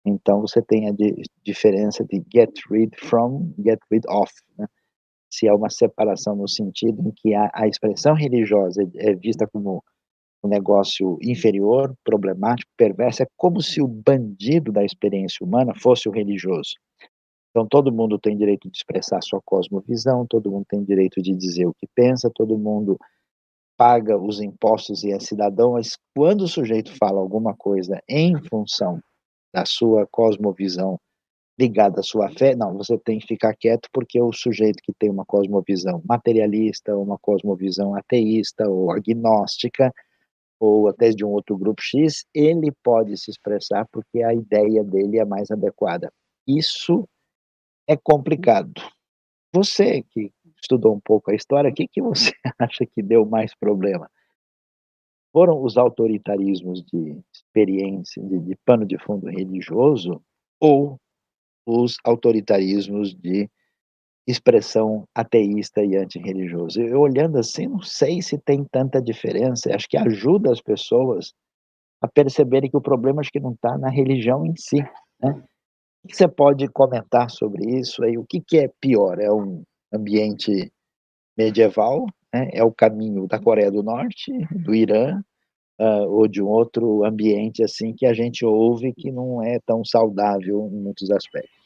[0.07, 4.69] Então você tem a di diferença de get rid from, get rid of, né?
[5.29, 9.83] Se é uma separação no sentido em que a, a expressão religiosa é vista como
[10.45, 16.13] um negócio inferior, problemático, perverso, é como se o bandido da experiência humana fosse o
[16.13, 16.75] religioso.
[17.51, 21.67] Então todo mundo tem direito de expressar sua cosmovisão, todo mundo tem direito de dizer
[21.67, 22.99] o que pensa, todo mundo
[23.77, 29.01] paga os impostos e é cidadão, mas quando o sujeito fala alguma coisa em função
[29.53, 30.99] da sua cosmovisão
[31.59, 35.09] ligada à sua fé, não, você tem que ficar quieto porque o sujeito que tem
[35.09, 39.93] uma cosmovisão materialista, uma cosmovisão ateísta ou agnóstica,
[40.59, 45.19] ou até de um outro grupo X, ele pode se expressar porque a ideia dele
[45.19, 46.13] é mais adequada.
[46.47, 47.09] Isso
[47.89, 48.73] é complicado.
[49.55, 53.55] Você que estudou um pouco a história, o que, que você acha que deu mais
[53.55, 54.11] problema?
[55.33, 60.23] Foram os autoritarismos de experiência, de, de pano de fundo religioso,
[60.61, 60.99] ou
[61.67, 63.51] os autoritarismos de
[64.27, 66.81] expressão ateísta e antirreligioso.
[66.81, 69.75] Eu olhando assim, não sei se tem tanta diferença.
[69.75, 71.35] Acho que ajuda as pessoas
[72.01, 74.79] a perceberem que o problema acho que não está na religião em si.
[75.23, 75.43] Né?
[76.05, 78.03] O que você pode comentar sobre isso?
[78.05, 79.19] Aí, o que, que é pior?
[79.19, 80.71] É um ambiente
[81.37, 82.07] medieval?
[82.33, 82.49] Né?
[82.53, 85.19] É o caminho da Coreia do Norte, do Irã,
[85.81, 89.85] uh, ou de um outro ambiente assim que a gente ouve que não é tão
[89.85, 91.64] saudável em muitos aspectos?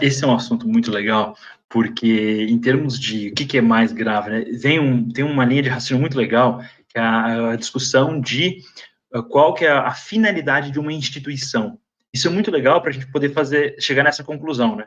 [0.00, 1.36] Esse é um assunto muito legal,
[1.68, 5.44] porque em termos de o que, que é mais grave, né, tem, um, tem uma
[5.44, 8.58] linha de raciocínio muito legal, que é a, a discussão de
[9.14, 11.78] uh, qual que é a, a, finalidade de uma instituição.
[12.12, 14.86] Isso é muito legal para a gente poder fazer chegar nessa conclusão, né?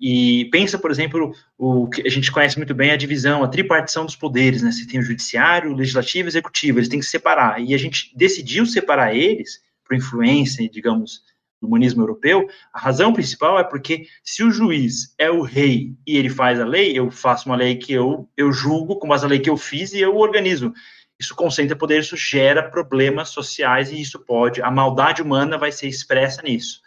[0.00, 4.04] E pensa, por exemplo, o que a gente conhece muito bem a divisão, a tripartição
[4.04, 4.72] dos poderes, né?
[4.72, 7.62] Você tem o judiciário, o legislativo e o executivo, eles têm que separar.
[7.62, 11.20] E a gente decidiu separar eles por influência, digamos,
[11.62, 16.18] do humanismo europeu, a razão principal é porque se o juiz é o rei e
[16.18, 19.30] ele faz a lei, eu faço uma lei que eu, eu julgo com base na
[19.30, 20.74] lei que eu fiz e eu organizo.
[21.18, 25.86] Isso concentra poder, isso gera problemas sociais e isso pode, a maldade humana vai ser
[25.86, 26.82] expressa nisso.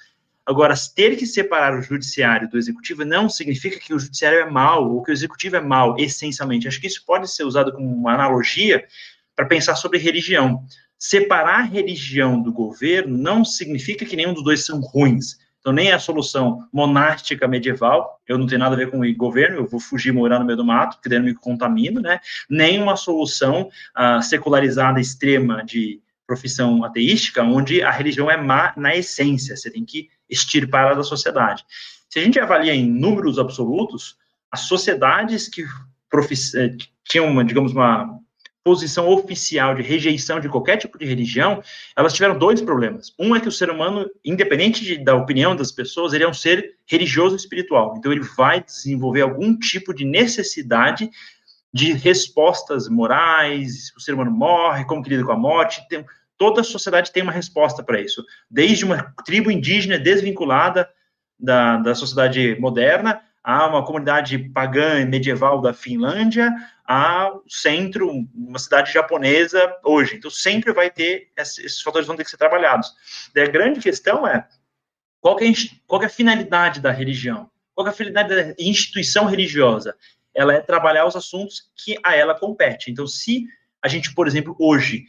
[0.46, 4.92] Agora, ter que separar o judiciário do executivo não significa que o judiciário é mal
[4.92, 6.68] ou que o executivo é mal, essencialmente.
[6.68, 8.86] Acho que isso pode ser usado como uma analogia
[9.36, 10.64] para pensar sobre religião
[10.98, 15.38] separar a religião do governo não significa que nenhum dos dois são ruins.
[15.60, 19.58] Então, nem a solução monástica medieval, eu não tenho nada a ver com o governo,
[19.58, 22.20] eu vou fugir morar no meio do mato, porque daí não me contamino, né?
[22.48, 28.96] Nem uma solução uh, secularizada extrema de profissão ateística, onde a religião é má na
[28.96, 31.66] essência, você tem que extirpar ela da sociedade.
[32.10, 34.18] Se a gente avalia em números absolutos,
[34.52, 38.20] as sociedades que eh, tinham, digamos, uma
[38.66, 41.62] posição oficial de rejeição de qualquer tipo de religião,
[41.96, 43.14] elas tiveram dois problemas.
[43.20, 46.34] Um é que o ser humano, independente de, da opinião das pessoas, ele é um
[46.34, 47.94] ser religioso e espiritual.
[47.96, 51.12] Então, ele vai desenvolver algum tipo de necessidade
[51.72, 53.94] de respostas morais.
[53.96, 55.88] O ser humano morre, como que lida com a morte.
[55.88, 56.04] Tem,
[56.36, 58.26] toda a sociedade tem uma resposta para isso.
[58.50, 60.90] Desde uma tribo indígena desvinculada
[61.40, 66.52] da, da sociedade moderna a uma comunidade pagã medieval da Finlândia,
[66.84, 70.16] ao centro, uma cidade japonesa hoje.
[70.16, 72.92] Então, sempre vai ter, esses fatores vão ter que ser trabalhados.
[73.36, 74.48] E a grande questão é,
[75.22, 75.46] qual é,
[75.86, 77.48] qual é a finalidade da religião?
[77.76, 79.96] Qual é a finalidade da instituição religiosa?
[80.34, 82.90] Ela é trabalhar os assuntos que a ela compete.
[82.90, 83.46] Então, se
[83.80, 85.06] a gente, por exemplo, hoje,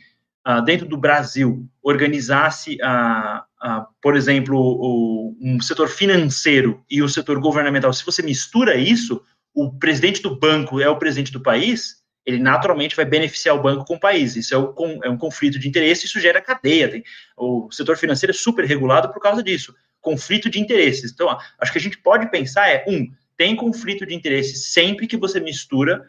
[0.64, 7.92] dentro do Brasil, organizasse, uh, uh, por exemplo, um setor financeiro e o setor governamental,
[7.92, 9.20] se você mistura isso,
[9.52, 13.84] o presidente do banco é o presidente do país, ele naturalmente vai beneficiar o banco
[13.84, 14.36] com o país.
[14.36, 16.90] Isso é, o, é um conflito de interesse, isso gera cadeia.
[16.90, 17.02] Tem,
[17.36, 19.74] o setor financeiro é super regulado por causa disso.
[20.00, 21.12] Conflito de interesses.
[21.12, 21.28] Então,
[21.58, 25.40] acho que a gente pode pensar é, um, tem conflito de interesse sempre que você
[25.40, 26.04] mistura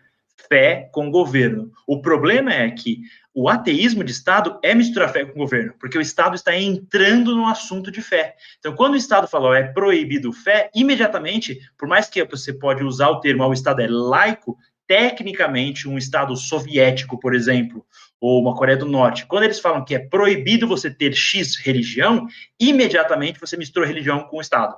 [0.47, 1.71] fé com governo.
[1.85, 3.01] O problema é que
[3.33, 7.35] o ateísmo de Estado é misturar fé com o governo, porque o Estado está entrando
[7.35, 8.35] no assunto de fé.
[8.57, 13.09] Então, quando o Estado falou é proibido fé, imediatamente, por mais que você pode usar
[13.09, 14.57] o termo, ah, o Estado é laico,
[14.87, 17.85] tecnicamente, um Estado soviético, por exemplo,
[18.19, 22.25] ou uma Coreia do Norte, quando eles falam que é proibido você ter X religião,
[22.59, 24.75] imediatamente você mistura religião com o Estado.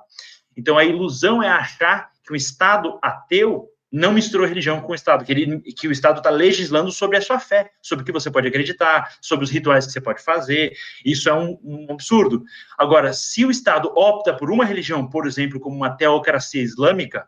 [0.58, 5.26] Então, a ilusão é achar que um Estado ateu não misturou religião com o Estado,
[5.26, 8.30] que, ele, que o Estado está legislando sobre a sua fé, sobre o que você
[8.30, 10.74] pode acreditar, sobre os rituais que você pode fazer.
[11.04, 12.44] Isso é um, um absurdo.
[12.78, 17.28] Agora, se o Estado opta por uma religião, por exemplo, como uma teocracia islâmica,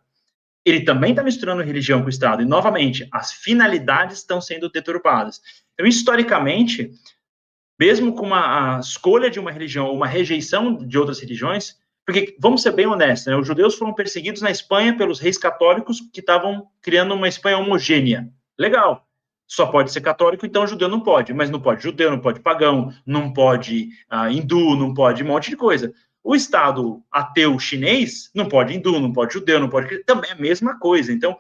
[0.63, 2.43] ele também está misturando religião com o Estado.
[2.43, 5.41] E, novamente, as finalidades estão sendo deturpadas.
[5.74, 6.91] Então, historicamente,
[7.80, 12.35] mesmo com uma, a escolha de uma religião ou uma rejeição de outras religiões, porque,
[12.39, 16.19] vamos ser bem honestos, né, os judeus foram perseguidos na Espanha pelos reis católicos que
[16.19, 18.27] estavam criando uma Espanha homogênea.
[18.57, 19.07] Legal.
[19.47, 21.33] Só pode ser católico, então judeu não pode.
[21.33, 25.49] Mas não pode judeu, não pode pagão, não pode uh, hindu, não pode um monte
[25.49, 25.93] de coisa.
[26.23, 30.03] O Estado ateu chinês não pode hindu, não pode judeu, não pode.
[30.05, 31.11] Também é a mesma coisa.
[31.11, 31.37] Então,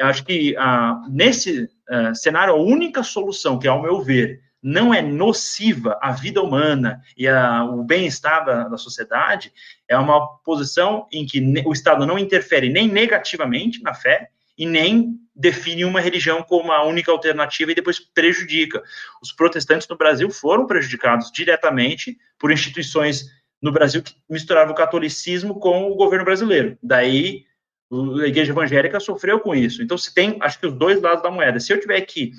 [0.00, 5.02] acho que uh, nesse uh, cenário, a única solução que, ao meu ver, não é
[5.02, 9.52] nociva à vida humana e ao bem-estar da, da, sociedade,
[9.88, 15.18] é uma posição em que o Estado não interfere nem negativamente na fé e nem
[15.34, 18.82] define uma religião como a única alternativa e depois prejudica.
[19.20, 23.24] Os protestantes no Brasil foram prejudicados diretamente por instituições
[23.60, 26.78] no Brasil que misturavam o catolicismo com o governo brasileiro.
[26.82, 27.44] Daí
[28.22, 29.82] a igreja evangélica sofreu com isso.
[29.82, 31.60] Então, se tem, acho que os dois lados da moeda.
[31.60, 32.32] Se eu tiver que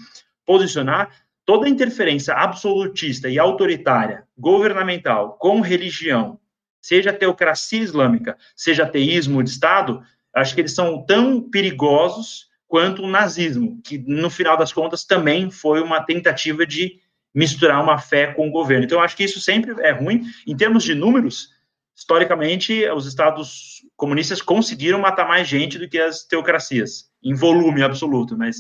[0.46, 6.40] posicionar, toda interferência absolutista e autoritária, governamental, com religião,
[6.82, 10.02] seja teocracia islâmica, seja ateísmo de Estado,
[10.34, 15.52] acho que eles são tão perigosos quanto o nazismo, que no final das contas também
[15.52, 17.00] foi uma tentativa de
[17.34, 18.86] misturar uma fé com o governo.
[18.86, 20.24] Então, acho que isso sempre é ruim.
[20.46, 21.50] Em termos de números,
[21.96, 28.38] historicamente, os estados comunistas conseguiram matar mais gente do que as teocracias, em volume absoluto,
[28.38, 28.58] mas,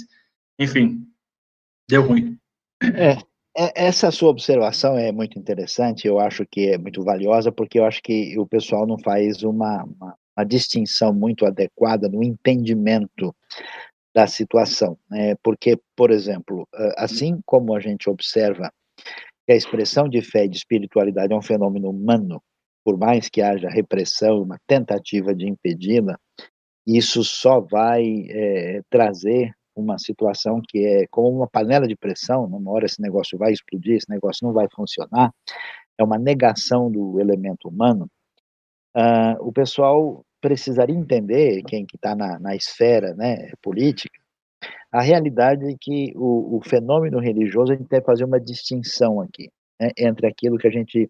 [0.60, 1.02] enfim,
[1.90, 2.38] deu ruim.
[2.96, 3.18] É,
[3.56, 7.86] é, essa sua observação é muito interessante, eu acho que é muito valiosa, porque eu
[7.86, 13.36] acho que o pessoal não faz uma, uma, uma distinção muito adequada no entendimento
[14.14, 14.98] da situação.
[15.10, 15.36] Né?
[15.44, 16.68] Porque, por exemplo,
[16.98, 18.72] assim como a gente observa
[19.46, 22.42] que a expressão de fé e de espiritualidade é um fenômeno humano,
[22.84, 26.18] por mais que haja repressão, uma tentativa de impedi-la,
[26.86, 32.72] isso só vai é, trazer uma situação que é como uma panela de pressão, numa
[32.72, 35.34] hora esse negócio vai explodir, esse negócio não vai funcionar,
[35.98, 38.08] é uma negação do elemento humano,
[38.96, 44.20] uh, o pessoal precisaria entender, quem que está na, na esfera né, política,
[44.92, 49.50] a realidade é que o, o, fenômeno religioso, a gente deve fazer uma distinção aqui,
[49.80, 51.10] né, entre aquilo que a gente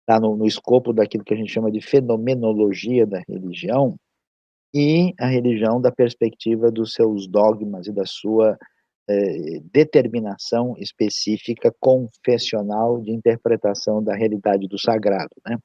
[0.00, 3.96] está no, no escopo daquilo que a gente chama de fenomenologia da religião,
[4.74, 8.58] e a religião da perspectiva dos seus dogmas e da sua
[9.08, 15.56] eh, determinação específica confessional de interpretação da realidade do sagrado, né?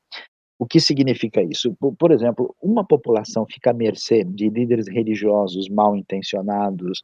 [0.57, 1.75] O que significa isso?
[1.99, 7.01] Por, exemplo, uma população fica à mercê de líderes religiosos mal intencionados,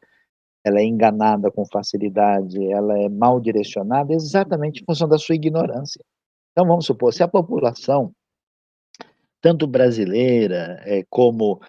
[0.63, 6.01] ela é enganada com facilidade, ela é mal direcionada exatamente em função da sua ignorância.
[6.51, 8.13] Então, vamos supor, se a população,
[9.41, 11.59] tanto brasileira é, como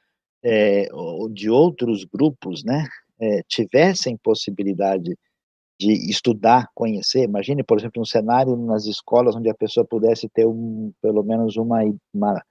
[0.43, 0.89] é,
[1.33, 2.87] de outros grupos, né,
[3.21, 5.17] é, tivessem possibilidade
[5.79, 10.47] de estudar, conhecer, imagine, por exemplo, um cenário nas escolas onde a pessoa pudesse ter
[10.47, 11.81] um, pelo menos uma,
[12.13, 12.43] uma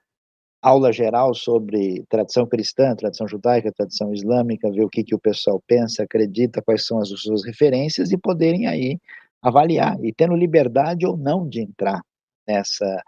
[0.60, 5.62] aula geral sobre tradição cristã, tradição judaica, tradição islâmica, ver o que, que o pessoal
[5.66, 8.98] pensa, acredita, quais são as suas referências e poderem aí
[9.40, 12.00] avaliar e tendo liberdade ou não de entrar
[12.46, 13.02] nessa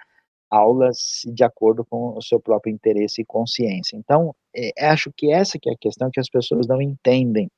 [0.53, 3.97] aulas de acordo com o seu próprio interesse e consciência.
[3.97, 7.49] Então, é, acho que essa que é a questão que as pessoas não entendem.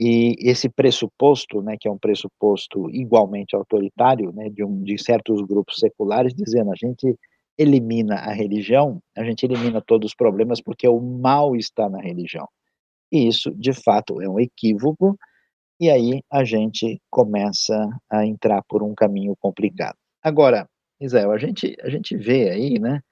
[0.00, 5.40] E esse pressuposto, né, que é um pressuposto igualmente autoritário, né, de, um, de certos
[5.42, 7.16] grupos seculares, dizendo a gente
[7.58, 12.48] elimina a religião, a gente elimina todos os problemas porque o mal está na religião.
[13.10, 15.16] E isso, de fato, é um equívoco,
[15.78, 19.96] e aí a gente começa a entrar por um caminho complicado.
[20.22, 20.66] Agora,
[21.04, 23.02] Israel, a gente, a gente vê aí, né,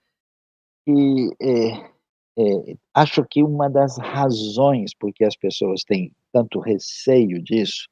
[0.87, 1.91] e é,
[2.39, 7.89] é, acho que uma das razões por que as pessoas têm tanto receio disso,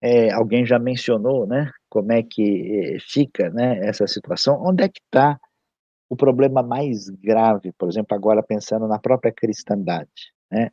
[0.00, 4.88] é, alguém já mencionou, né, como é que é, fica, né, essa situação, onde é
[4.88, 5.38] que está
[6.08, 10.70] o problema mais grave, por exemplo, agora pensando na própria cristandade, né,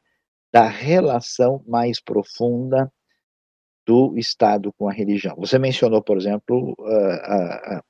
[0.52, 2.92] da relação mais profunda
[3.86, 5.36] do Estado com a religião.
[5.38, 7.84] Você mencionou, por exemplo, a, a,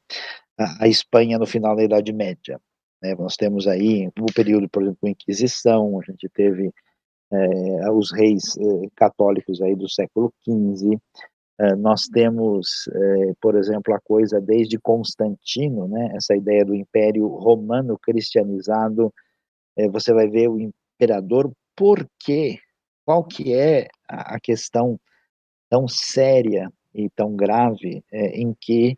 [0.80, 2.59] a, Espanha no final da Idade Média.
[3.01, 3.16] Né?
[3.16, 6.72] Nós temos aí o período, por exemplo, da Inquisição, a gente teve
[7.32, 8.61] é, os reis é,
[8.95, 10.99] católicos aí do século XV,
[11.59, 16.11] é, nós temos, é, por exemplo, a coisa desde Constantino, né?
[16.16, 19.14] essa ideia do Império Romano cristianizado,
[19.78, 22.57] é, você vai ver o imperador, por quê?
[23.05, 24.99] Qual que é a questão
[25.70, 28.97] tão séria e tão grave é, em que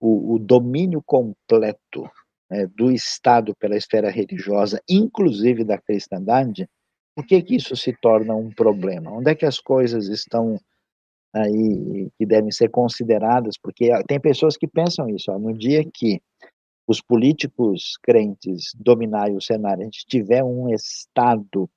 [0.00, 2.08] o, o domínio completo
[2.50, 6.68] né, do Estado pela esfera religiosa, inclusive da cristandade,
[7.14, 9.10] por que, que isso se torna um problema?
[9.10, 10.58] Onde é que as coisas estão
[11.34, 13.56] aí que devem ser consideradas?
[13.60, 16.20] Porque tem pessoas que pensam isso, ó, no dia que
[16.86, 21.68] os políticos crentes dominarem o cenário, a gente tiver um Estado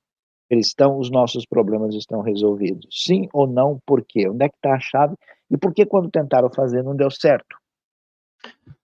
[0.51, 2.85] cristão, os nossos problemas estão resolvidos.
[2.91, 4.27] Sim ou não, por quê?
[4.27, 5.15] Onde é que está a chave?
[5.49, 7.60] E por que quando tentaram fazer não deu certo?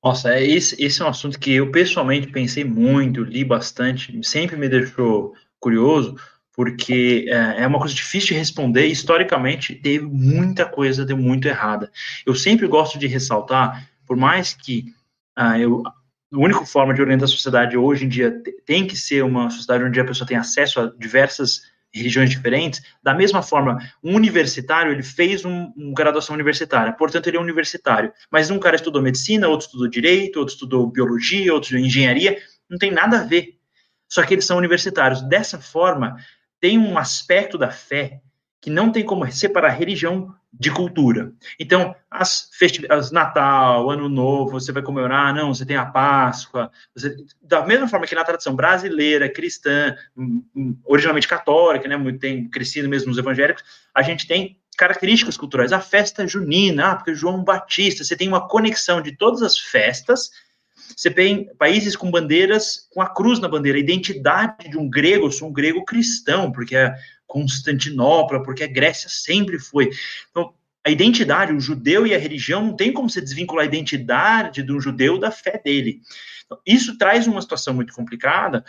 [0.03, 4.55] Nossa, é, esse, esse é um assunto que eu pessoalmente pensei muito, li bastante, sempre
[4.55, 6.16] me deixou curioso,
[6.53, 8.88] porque é, é uma coisa difícil de responder.
[8.88, 11.91] Historicamente, teve muita coisa deu muito errada.
[12.26, 14.86] Eu sempre gosto de ressaltar, por mais que
[15.36, 15.93] ah, eu, a
[16.38, 18.34] única forma de orientar a sociedade hoje em dia
[18.66, 21.62] tem que ser uma sociedade onde a pessoa tem acesso a diversas
[21.97, 27.37] religiões diferentes, da mesma forma, um universitário, ele fez uma um graduação universitária, portanto, ele
[27.37, 28.11] é universitário.
[28.31, 32.37] Mas um cara estudou medicina, outro estudou direito, outro estudou biologia, outro estudou engenharia,
[32.69, 33.57] não tem nada a ver.
[34.07, 35.21] Só que eles são universitários.
[35.21, 36.15] Dessa forma,
[36.59, 38.21] tem um aspecto da fé
[38.61, 41.33] que não tem como separar religião de cultura.
[41.59, 47.15] Então, as festividades, Natal, Ano Novo, você vai comemorar, não, você tem a Páscoa, você,
[47.41, 52.89] da mesma forma que na tradição brasileira, cristã, hum, hum, originalmente católica, né, tem crescido
[52.89, 55.73] mesmo nos evangélicos, a gente tem características culturais.
[55.73, 60.29] A festa junina, ah, porque João Batista, você tem uma conexão de todas as festas,
[60.95, 65.27] você tem países com bandeiras, com a cruz na bandeira, a identidade de um grego,
[65.27, 69.89] eu sou um grego cristão, porque é Constantinopla, porque a Grécia sempre foi.
[70.31, 70.53] Então,
[70.85, 74.71] a identidade, o judeu e a religião, não tem como se desvincular a identidade de
[74.71, 76.01] um judeu da fé dele.
[76.45, 78.63] Então, isso traz uma situação muito complicada,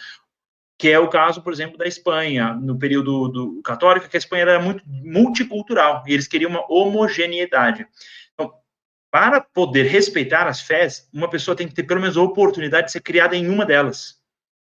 [0.76, 4.42] que é o caso, por exemplo, da Espanha, no período do católico, que a Espanha
[4.42, 7.86] era muito multicultural, e eles queriam uma homogeneidade.
[9.11, 12.92] Para poder respeitar as fés, uma pessoa tem que ter pelo menos a oportunidade de
[12.92, 14.18] ser criada em uma delas.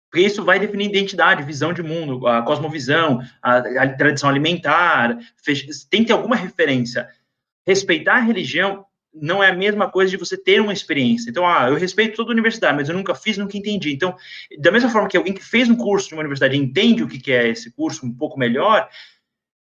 [0.09, 5.17] Porque isso vai definir identidade, visão de mundo, a cosmovisão, a, a tradição alimentar,
[5.89, 7.07] tem que ter alguma referência.
[7.67, 11.29] Respeitar a religião não é a mesma coisa de você ter uma experiência.
[11.29, 13.91] Então, ah, eu respeito toda a universidade, mas eu nunca fiz, nunca entendi.
[13.91, 14.15] Então,
[14.59, 17.31] da mesma forma que alguém que fez um curso de uma universidade entende o que
[17.31, 18.89] é esse curso um pouco melhor,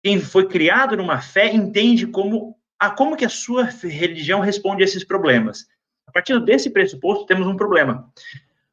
[0.03, 4.85] quem foi criado numa fé entende como a como que a sua religião responde a
[4.85, 5.67] esses problemas.
[6.07, 8.09] A partir desse pressuposto, temos um problema.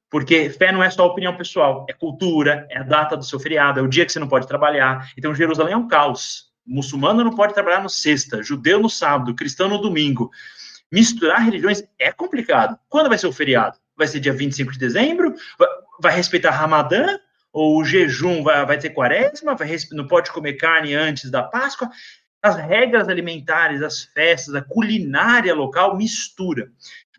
[0.09, 3.79] Porque fé não é só opinião pessoal, é cultura, é a data do seu feriado,
[3.79, 5.09] é o dia que você não pode trabalhar.
[5.17, 6.51] Então, Jerusalém é um caos.
[6.67, 10.29] O muçulmano não pode trabalhar no sexta, judeu no sábado, cristão no domingo.
[10.91, 12.77] Misturar religiões é complicado.
[12.89, 13.77] Quando vai ser o feriado?
[13.95, 15.33] Vai ser dia 25 de dezembro?
[15.57, 15.69] Vai,
[16.01, 17.17] vai respeitar Ramadã?
[17.53, 19.55] Ou o jejum vai, vai ter quaresma?
[19.55, 21.89] Vai, não pode comer carne antes da Páscoa?
[22.41, 26.71] As regras alimentares, as festas, a culinária local mistura.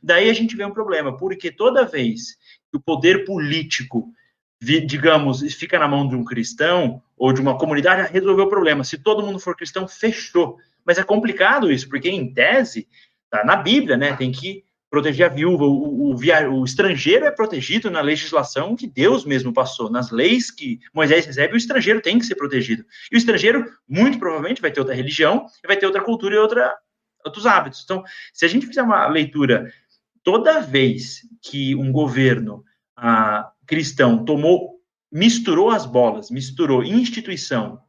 [0.02, 2.36] Daí a gente vê um problema, porque toda vez
[2.70, 4.12] que o poder político,
[4.60, 8.82] digamos, fica na mão de um cristão ou de uma comunidade, resolveu o problema.
[8.82, 10.58] Se todo mundo for cristão, fechou.
[10.84, 12.88] Mas é complicado isso, porque em tese,
[13.30, 14.16] tá na Bíblia, né?
[14.16, 15.64] Tem que proteger a viúva.
[15.64, 20.78] O, o, o, estrangeiro é protegido na legislação que Deus mesmo passou, nas leis que
[20.92, 22.84] Moisés recebe, o estrangeiro tem que ser protegido.
[23.10, 26.76] E o estrangeiro, muito provavelmente, vai ter outra religião, vai ter outra cultura e outra,
[27.24, 27.80] outros hábitos.
[27.82, 29.72] Então, se a gente fizer uma leitura
[30.22, 32.62] toda vez que um governo
[32.94, 34.78] ah, cristão tomou,
[35.10, 37.80] misturou as bolas, misturou instituição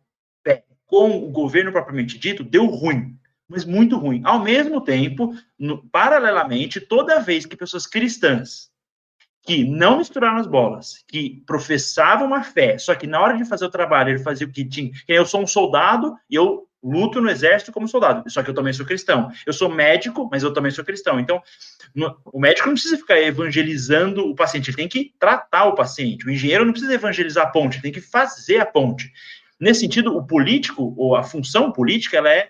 [0.85, 3.17] com o governo propriamente dito, deu ruim,
[3.53, 4.19] mas muito ruim.
[4.25, 8.71] Ao mesmo tempo, no, paralelamente, toda vez que pessoas cristãs
[9.43, 13.65] que não misturaram as bolas, que professavam a fé, só que na hora de fazer
[13.65, 14.89] o trabalho, ele fazia o que tinha.
[15.07, 18.73] Eu sou um soldado e eu luto no exército como soldado, só que eu também
[18.73, 19.31] sou cristão.
[19.45, 21.19] Eu sou médico, mas eu também sou cristão.
[21.19, 21.41] Então,
[21.93, 26.25] no, o médico não precisa ficar evangelizando o paciente, ele tem que tratar o paciente.
[26.25, 29.11] O engenheiro não precisa evangelizar a ponte, ele tem que fazer a ponte.
[29.59, 32.49] Nesse sentido, o político, ou a função política, ela é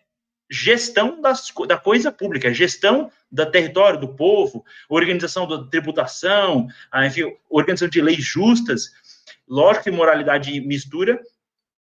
[0.53, 6.67] gestão das, da coisa pública, gestão do território, do povo, organização da tributação,
[7.03, 8.91] enfim, organização de leis justas.
[9.47, 11.19] Lógico que moralidade mistura,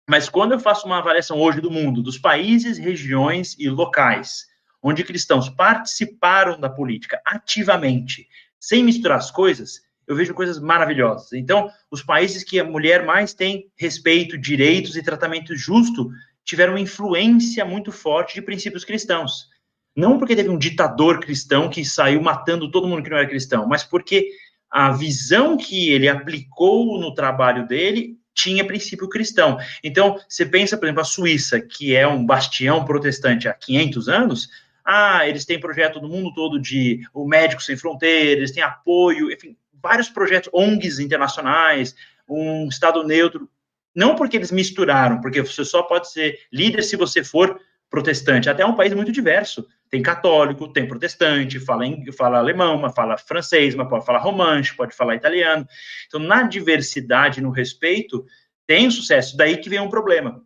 [0.10, 4.48] mas quando eu faço uma avaliação hoje do mundo, dos países, regiões e locais,
[4.84, 8.28] onde cristãos participaram da política ativamente,
[8.60, 11.32] sem misturar as coisas, eu vejo coisas maravilhosas.
[11.32, 16.10] Então, os países que a mulher mais tem respeito, direitos e tratamento justo
[16.48, 19.50] tiveram uma influência muito forte de princípios cristãos.
[19.94, 23.68] Não porque teve um ditador cristão que saiu matando todo mundo que não era cristão,
[23.68, 24.30] mas porque
[24.72, 29.58] a visão que ele aplicou no trabalho dele tinha princípio cristão.
[29.84, 34.50] Então, você pensa, por exemplo, a Suíça, que é um bastião protestante há 500 anos,
[34.86, 39.58] ah, eles têm projeto no mundo todo de o Médico Sem Fronteiras, têm apoio, enfim,
[39.74, 41.94] vários projetos, ONGs internacionais,
[42.30, 43.50] um Estado neutro.
[43.98, 48.48] Não porque eles misturaram, porque você só pode ser líder se você for protestante.
[48.48, 49.66] Até é um país muito diverso.
[49.90, 51.84] Tem católico, tem protestante, fala,
[52.16, 55.66] fala alemão, mas fala francês, mas pode falar romântico, pode falar italiano.
[56.06, 58.24] Então, na diversidade, no respeito,
[58.68, 59.36] tem sucesso.
[59.36, 60.44] Daí que vem um problema.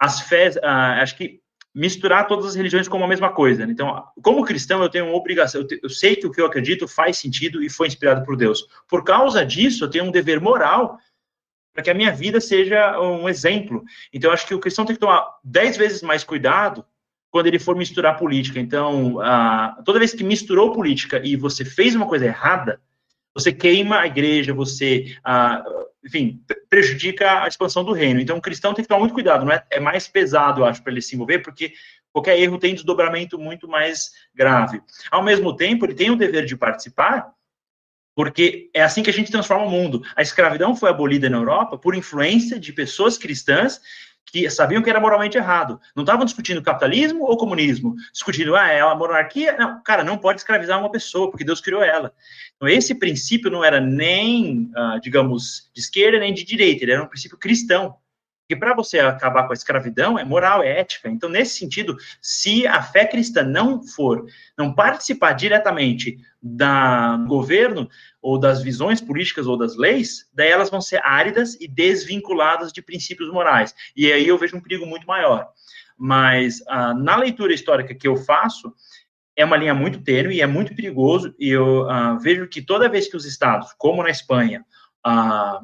[0.00, 1.40] As fés, ah, acho que
[1.74, 3.66] misturar todas as religiões como a mesma coisa.
[3.66, 3.72] Né?
[3.74, 6.46] Então, como cristão, eu tenho uma obrigação, eu, te, eu, sei que o que eu
[6.46, 8.66] acredito faz sentido e foi inspirado por Deus.
[8.88, 10.98] Por causa disso, eu tenho um dever moral
[11.76, 13.84] para que a minha vida seja um exemplo.
[14.10, 16.82] Então, acho que o cristão tem que tomar dez vezes mais cuidado
[17.30, 18.58] quando ele for misturar política.
[18.58, 19.18] Então,
[19.84, 22.80] toda vez que misturou política e você fez uma coisa errada,
[23.34, 25.14] você queima a igreja, você,
[26.02, 28.20] enfim, prejudica a expansão do reino.
[28.20, 30.82] Então, o cristão tem que tomar muito cuidado, não é, é mais pesado, eu acho,
[30.82, 31.74] para ele se envolver, porque
[32.10, 34.80] qualquer erro tem desdobramento muito mais grave.
[35.10, 37.30] Ao mesmo tempo, ele tem o dever de participar,
[38.16, 40.02] porque é assim que a gente transforma o mundo.
[40.16, 43.78] A escravidão foi abolida na Europa por influência de pessoas cristãs
[44.24, 45.78] que sabiam que era moralmente errado.
[45.94, 49.54] Não estavam discutindo capitalismo ou comunismo, discutindo, ah, é a monarquia.
[49.58, 52.10] Não, cara, não pode escravizar uma pessoa, porque Deus criou ela.
[52.56, 57.02] Então, esse princípio não era nem, ah, digamos, de esquerda nem de direita, ele era
[57.02, 57.96] um princípio cristão.
[58.46, 61.10] Porque para você acabar com a escravidão é moral, é ética.
[61.10, 64.24] Então, nesse sentido, se a fé cristã não for,
[64.56, 67.90] não participar diretamente da governo
[68.22, 72.80] ou das visões políticas ou das leis, daí elas vão ser áridas e desvinculadas de
[72.80, 73.74] princípios morais.
[73.96, 75.48] E aí eu vejo um perigo muito maior.
[75.98, 78.72] Mas ah, na leitura histórica que eu faço,
[79.34, 81.34] é uma linha muito tênue e é muito perigoso.
[81.36, 84.64] E eu ah, vejo que toda vez que os estados, como na Espanha,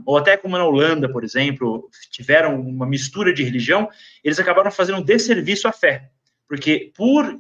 [0.07, 3.89] ou até como na Holanda, por exemplo, tiveram uma mistura de religião,
[4.23, 6.11] eles acabaram fazendo um desserviço à fé.
[6.49, 7.39] Porque por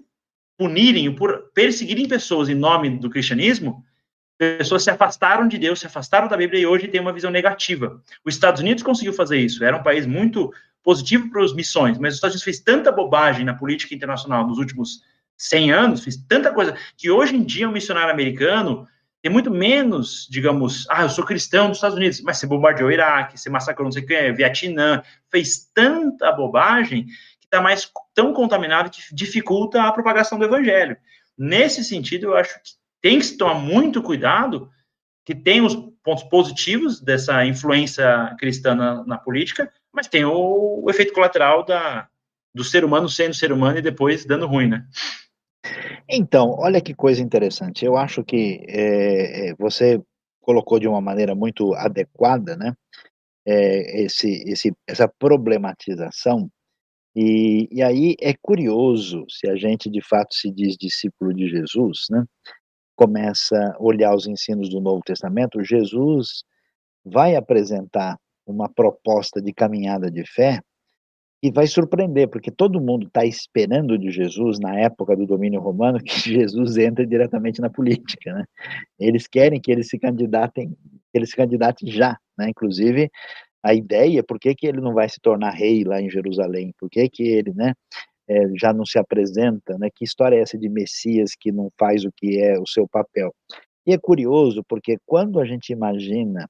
[0.56, 3.84] punirem, por perseguirem pessoas em nome do cristianismo,
[4.36, 8.02] pessoas se afastaram de Deus, se afastaram da Bíblia e hoje têm uma visão negativa.
[8.24, 12.14] Os Estados Unidos conseguiu fazer isso, era um país muito positivo para as missões, mas
[12.14, 15.02] os Estados Unidos fez tanta bobagem na política internacional nos últimos
[15.36, 18.86] 100 anos, fiz tanta coisa, que hoje em dia um missionário americano
[19.22, 22.92] tem muito menos, digamos, ah, eu sou cristão dos Estados Unidos, mas você bombardeou o
[22.92, 25.00] Iraque, você massacrou não sei o que, Vietnã,
[25.30, 27.06] fez tanta bobagem
[27.38, 30.96] que está mais tão contaminado que dificulta a propagação do evangelho.
[31.38, 34.68] Nesse sentido, eu acho que tem que se tomar muito cuidado,
[35.24, 40.90] que tem os pontos positivos dessa influência cristã na, na política, mas tem o, o
[40.90, 42.08] efeito colateral da,
[42.52, 44.84] do ser humano sendo ser humano e depois dando ruim, né?
[46.08, 47.84] Então, olha que coisa interessante.
[47.84, 50.00] Eu acho que é, você
[50.40, 52.74] colocou de uma maneira muito adequada, né?
[53.46, 56.50] É, esse, esse, essa problematização.
[57.14, 62.06] E, e aí é curioso se a gente de fato se diz discípulo de Jesus,
[62.10, 62.24] né?
[62.96, 65.64] Começa a olhar os ensinos do Novo Testamento.
[65.64, 66.44] Jesus
[67.04, 70.60] vai apresentar uma proposta de caminhada de fé
[71.42, 75.98] e vai surpreender, porque todo mundo está esperando de Jesus, na época do domínio romano,
[75.98, 78.32] que Jesus entre diretamente na política.
[78.32, 78.44] Né?
[78.98, 82.16] Eles querem que ele se candidatem, que ele se candidate já.
[82.38, 82.50] Né?
[82.50, 83.10] Inclusive,
[83.60, 86.72] a ideia, por que, que ele não vai se tornar rei lá em Jerusalém?
[86.78, 87.74] Por que, que ele né,
[88.28, 89.76] é, já não se apresenta?
[89.78, 89.88] Né?
[89.92, 93.34] Que história é essa de Messias que não faz o que é o seu papel?
[93.84, 96.48] E é curioso, porque quando a gente imagina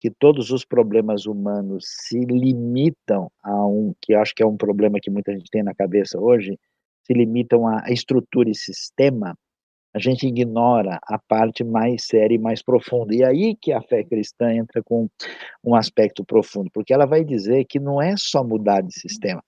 [0.00, 5.00] que todos os problemas humanos se limitam a um, que acho que é um problema
[5.00, 6.58] que muita gente tem na cabeça hoje,
[7.02, 9.34] se limitam a estrutura e sistema,
[9.94, 13.14] a gente ignora a parte mais séria e mais profunda.
[13.14, 15.08] E aí que a fé cristã entra com
[15.64, 19.42] um aspecto profundo, porque ela vai dizer que não é só mudar de sistema.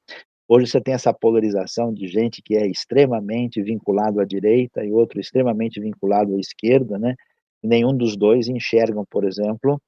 [0.49, 5.21] Hoje você tem essa polarização de gente que é extremamente vinculado à direita e outro
[5.21, 7.15] extremamente vinculado à esquerda, né?
[7.63, 9.81] E nenhum dos dois enxergam, por exemplo,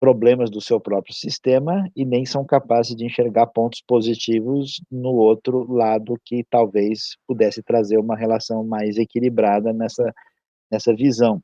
[0.00, 5.70] problemas do seu próprio sistema e nem são capazes de enxergar pontos positivos no outro
[5.72, 10.12] lado que talvez pudesse trazer uma relação mais equilibrada nessa,
[10.70, 11.42] nessa visão.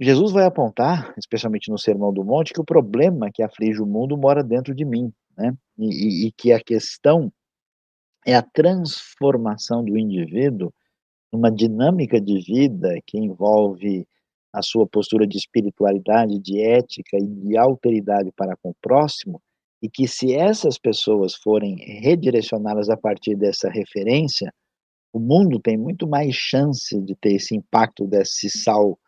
[0.00, 4.16] Jesus vai apontar, especialmente no Sermão do Monte, que o problema que aflige o mundo
[4.16, 5.54] mora dentro de mim, né?
[5.78, 7.32] E, e, e que a questão
[8.26, 10.72] é a transformação do indivíduo
[11.32, 14.06] numa dinâmica de vida que envolve
[14.54, 19.42] a sua postura de espiritualidade, de ética e de alteridade para com o próximo,
[19.82, 24.54] e que se essas pessoas forem redirecionadas a partir dessa referência,
[25.12, 28.98] o mundo tem muito mais chance de ter esse impacto desse sal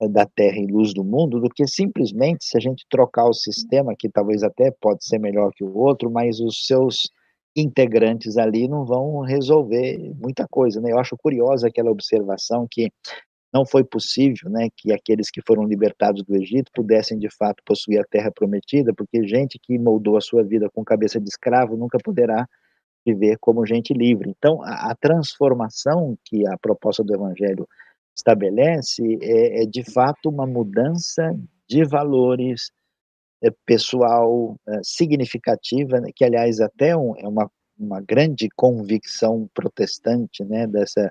[0.00, 3.34] eh, da terra e luz do mundo do que simplesmente se a gente trocar o
[3.34, 7.10] sistema, que talvez até pode ser melhor que o outro, mas os seus
[7.56, 10.80] integrantes ali não vão resolver muita coisa.
[10.80, 10.92] Né?
[10.92, 12.90] Eu acho curiosa aquela observação que
[13.56, 17.98] não foi possível né, que aqueles que foram libertados do Egito pudessem de fato possuir
[17.98, 21.96] a terra prometida, porque gente que moldou a sua vida com cabeça de escravo nunca
[22.04, 22.46] poderá
[23.06, 24.34] viver como gente livre.
[24.36, 27.66] Então, a, a transformação que a proposta do Evangelho
[28.14, 31.34] estabelece é, é de fato uma mudança
[31.66, 32.70] de valores
[33.42, 40.44] é, pessoal é, significativa, né, que aliás até um, é uma, uma grande convicção protestante,
[40.44, 41.10] né, dessa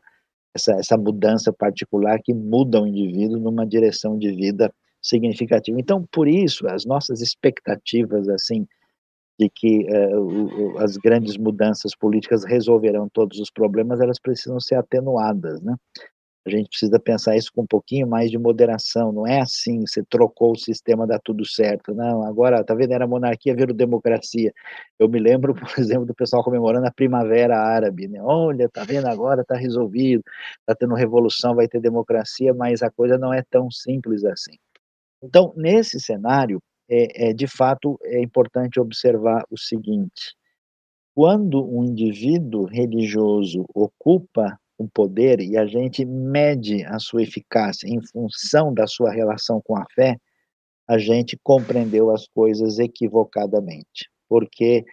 [0.56, 5.80] essa, essa mudança particular que muda o indivíduo numa direção de vida significativa.
[5.80, 8.66] Então, por isso, as nossas expectativas, assim,
[9.38, 15.62] de que uh, as grandes mudanças políticas resolverão todos os problemas, elas precisam ser atenuadas,
[15.62, 15.76] né?
[16.46, 19.12] A gente precisa pensar isso com um pouquinho mais de moderação.
[19.12, 21.94] Não é assim, você trocou o sistema, dá tudo certo.
[21.96, 22.94] Não, agora, tá vendo?
[22.94, 24.54] Era monarquia, virou democracia.
[25.00, 28.08] Eu me lembro, por exemplo, do pessoal comemorando a Primavera Árabe.
[28.08, 28.22] Né?
[28.22, 29.08] Olha, tá vendo?
[29.08, 30.24] Agora tá resolvido,
[30.68, 34.54] tá tendo revolução, vai ter democracia, mas a coisa não é tão simples assim.
[35.24, 40.36] Então, nesse cenário, é, é de fato, é importante observar o seguinte:
[41.16, 48.02] quando um indivíduo religioso ocupa o poder e a gente mede a sua eficácia em
[48.08, 50.18] função da sua relação com a fé,
[50.88, 54.84] a gente compreendeu as coisas equivocadamente, porque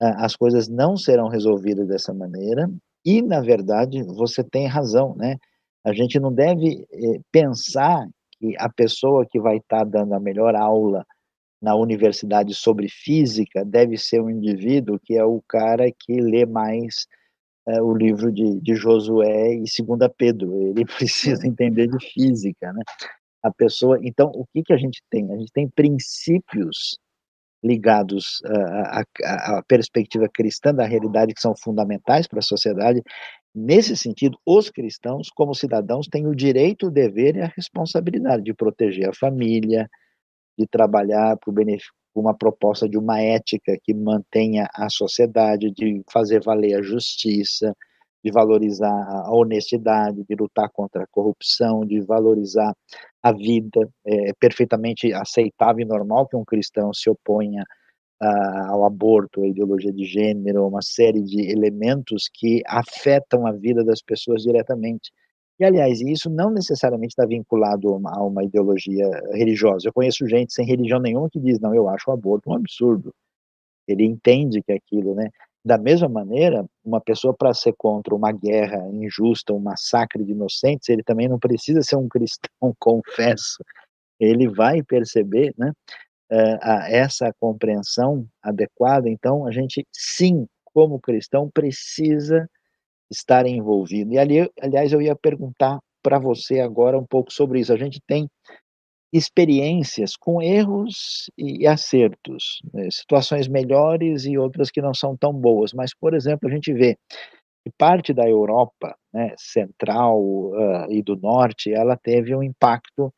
[0.00, 2.68] ah, as coisas não serão resolvidas dessa maneira
[3.04, 5.36] e, na verdade, você tem razão, né?
[5.84, 8.06] A gente não deve eh, pensar
[8.38, 11.04] que a pessoa que vai estar dando a melhor aula
[11.60, 17.06] na universidade sobre física deve ser um indivíduo que é o cara que lê mais
[17.68, 20.62] é, o livro de, de Josué e Segunda Pedro.
[20.68, 20.84] Ele
[21.38, 22.82] precisa entender de física, né?
[23.42, 23.98] A pessoa.
[24.02, 25.30] Então, o que que a gente tem?
[25.32, 26.98] A gente tem princípios
[27.62, 29.00] ligados à,
[29.58, 33.02] à perspectiva cristã da realidade que são fundamentais para a sociedade.
[33.54, 38.54] Nesse sentido, os cristãos, como cidadãos, têm o direito, o dever e a responsabilidade de
[38.54, 39.88] proteger a família,
[40.56, 46.02] de trabalhar para o benefício uma proposta de uma ética que mantenha a sociedade, de
[46.12, 47.74] fazer valer a justiça,
[48.24, 52.72] de valorizar a honestidade, de lutar contra a corrupção, de valorizar
[53.22, 53.88] a vida.
[54.06, 57.64] É perfeitamente aceitável e normal que um cristão se oponha
[58.20, 64.02] ao aborto, à ideologia de gênero, uma série de elementos que afetam a vida das
[64.02, 65.12] pessoas diretamente.
[65.58, 69.88] E, aliás, isso não necessariamente está vinculado a uma, ideologia religiosa.
[69.88, 73.12] Eu conheço gente sem religião nenhuma que diz, não, eu acho o aborto um absurdo.
[73.86, 75.30] Ele entende que aquilo, né?
[75.64, 80.88] Da mesma maneira, uma pessoa para ser contra uma guerra injusta, um massacre de inocentes,
[80.88, 83.62] ele também não precisa ser um cristão confesso.
[84.20, 85.72] Ele vai perceber, né?
[86.30, 89.08] Uh, essa compreensão adequada.
[89.08, 92.46] Então, a gente, sim, como cristão, precisa
[93.10, 94.12] estar envolvido.
[94.12, 97.72] E ali, aliás, eu ia perguntar para você agora um pouco sobre isso.
[97.72, 98.28] A gente tem
[99.12, 102.88] experiências com erros e acertos, né?
[102.90, 105.72] situações melhores e outras que não são tão boas.
[105.72, 106.96] Mas, por exemplo, a gente vê
[107.64, 113.12] que parte da Europa né, central uh, e do norte, ela teve um impacto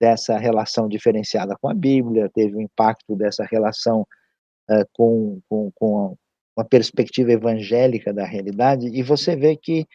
[0.00, 4.02] dessa relação diferenciada com a Bíblia, teve um impacto dessa relação
[4.70, 6.16] uh, com, com, com
[6.56, 9.86] uma perspectiva evangélica da realidade, e você vê que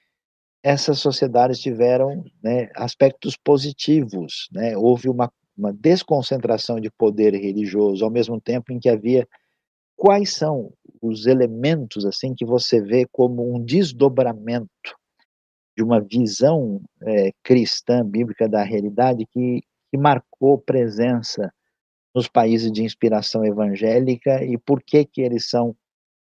[0.62, 4.50] essas sociedades tiveram né, aspectos positivos.
[4.52, 4.76] Né?
[4.76, 9.28] Houve uma, uma desconcentração de poder religioso, ao mesmo tempo em que havia
[9.96, 14.70] quais são os elementos assim que você vê como um desdobramento
[15.78, 21.54] de uma visão é, cristã bíblica da realidade que, que marcou presença
[22.14, 25.76] nos países de inspiração evangélica e por que que eles são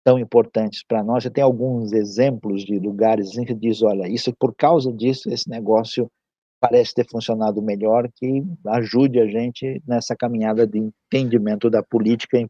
[0.09, 1.22] tão importantes para nós.
[1.22, 5.50] Já tem alguns exemplos de lugares em que diz, olha, isso por causa disso esse
[5.50, 6.11] negócio
[6.59, 12.48] parece ter funcionado melhor, que ajude a gente nessa caminhada de entendimento da política em,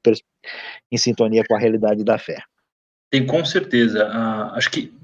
[0.93, 2.41] em sintonia com a realidade da fé.
[3.11, 4.07] Tem com certeza.
[4.07, 4.95] Uh, acho que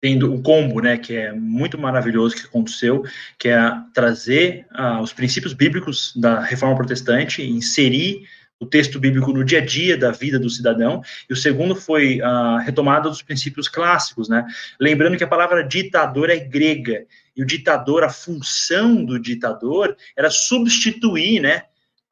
[0.00, 3.04] tem o combo, né, que é muito maravilhoso que aconteceu,
[3.38, 3.58] que é
[3.92, 8.26] trazer uh, os princípios bíblicos da reforma protestante, inserir
[8.60, 12.20] o texto bíblico no dia a dia da vida do cidadão, e o segundo foi
[12.20, 14.44] a retomada dos princípios clássicos, né?
[14.80, 17.06] Lembrando que a palavra ditador é grega,
[17.36, 21.62] e o ditador, a função do ditador era substituir, né?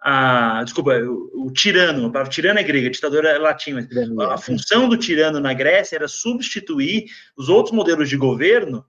[0.00, 3.88] A, desculpa, o, o tirano, a palavra tirano é grega, ditador é latim, mas
[4.30, 8.84] a função do tirano na Grécia era substituir os outros modelos de governo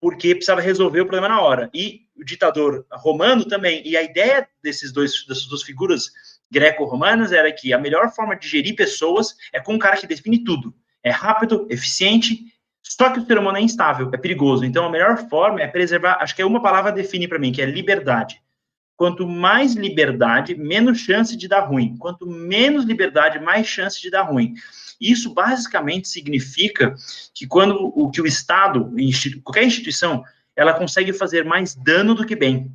[0.00, 1.70] porque precisava resolver o problema na hora.
[1.72, 3.82] E o ditador romano também.
[3.88, 6.12] E a ideia desses dois, dessas duas figuras
[6.50, 10.44] greco-romanas era que a melhor forma de gerir pessoas é com um cara que define
[10.44, 10.74] tudo.
[11.02, 12.44] É rápido, eficiente,
[12.82, 14.64] só que o ser humano é instável, é perigoso.
[14.64, 17.62] Então a melhor forma é preservar, acho que é uma palavra define para mim, que
[17.62, 18.40] é liberdade.
[18.96, 21.96] Quanto mais liberdade, menos chance de dar ruim.
[21.96, 24.54] Quanto menos liberdade, mais chance de dar ruim.
[25.00, 26.94] Isso basicamente significa
[27.34, 28.92] que quando o que o Estado,
[29.42, 30.22] qualquer instituição,
[30.54, 32.70] ela consegue fazer mais dano do que bem.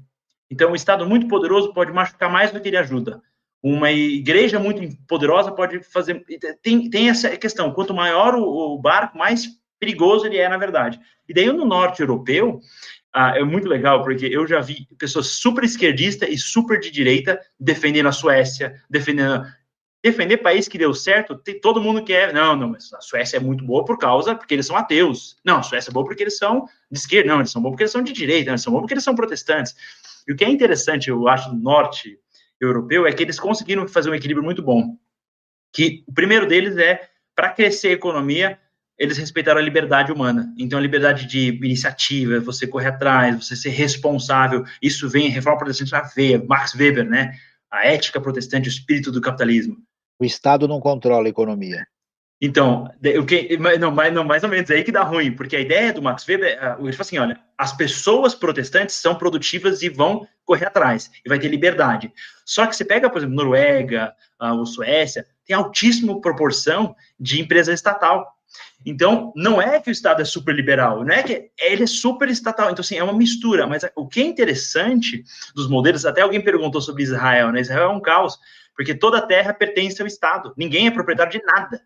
[0.51, 3.22] Então, o Estado muito poderoso pode machucar mais do que ele ajuda
[3.62, 6.24] uma igreja muito poderosa pode fazer.
[6.62, 9.47] Tem, tem essa questão: quanto maior o, o barco, mais
[9.80, 10.99] perigoso ele é, na verdade.
[11.28, 12.60] E daí no norte europeu.
[13.12, 17.39] Ah, é muito legal, porque eu já vi pessoas super esquerdistas e super de direita
[17.60, 19.47] defendendo a Suécia, defendendo
[20.01, 22.34] defender país que deu certo, tem, todo mundo quer.
[22.34, 25.38] Não, não, mas a Suécia é muito boa por causa porque eles são ateus.
[25.43, 27.30] Não, a Suécia é boa porque eles são de esquerda.
[27.30, 28.45] Não, eles são bons porque eles são de direita.
[28.45, 29.76] Não, eles são bons porque eles são protestantes.
[30.28, 32.18] E o que é interessante, eu acho, no norte
[32.60, 34.97] europeu é que eles conseguiram fazer um equilíbrio muito bom.
[35.74, 38.60] Que o primeiro deles é para crescer a economia,
[38.97, 40.53] eles respeitaram a liberdade humana.
[40.57, 45.60] Então, a liberdade de iniciativa, você correr atrás, você ser responsável, isso vem em reforma
[45.60, 47.32] protestante na veia, Max Weber, né?
[47.72, 49.78] A ética protestante, o espírito do capitalismo.
[50.20, 51.88] O Estado não controla a economia.
[52.42, 55.58] Então, o que, não, mais, não, mais ou menos, é aí que dá ruim, porque
[55.58, 59.82] a ideia do Max Weber, é, ele fala assim, olha, as pessoas protestantes são produtivas
[59.82, 62.12] e vão correr atrás, e vai ter liberdade.
[62.46, 68.26] Só que você pega, por exemplo, Noruega, ou Suécia, tem altíssima proporção de empresa estatal.
[68.86, 72.30] Então, não é que o Estado é super liberal, não é que ele é super
[72.30, 72.72] estatal.
[72.72, 73.68] Então, assim, é uma mistura.
[73.68, 75.24] Mas o que é interessante
[75.54, 77.60] dos modelos, até alguém perguntou sobre Israel, né?
[77.60, 78.40] Israel é um caos,
[78.80, 80.53] porque toda a terra pertence ao Estado.
[80.55, 81.82] Ninguém é proprietário de nada.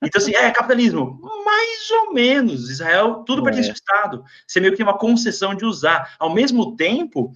[0.00, 1.20] Então, assim, é capitalismo?
[1.44, 2.70] Mais ou menos.
[2.70, 4.24] Israel, tudo pertence ao Estado.
[4.46, 6.14] Você meio que tem uma concessão de usar.
[6.16, 7.32] Ao mesmo tempo,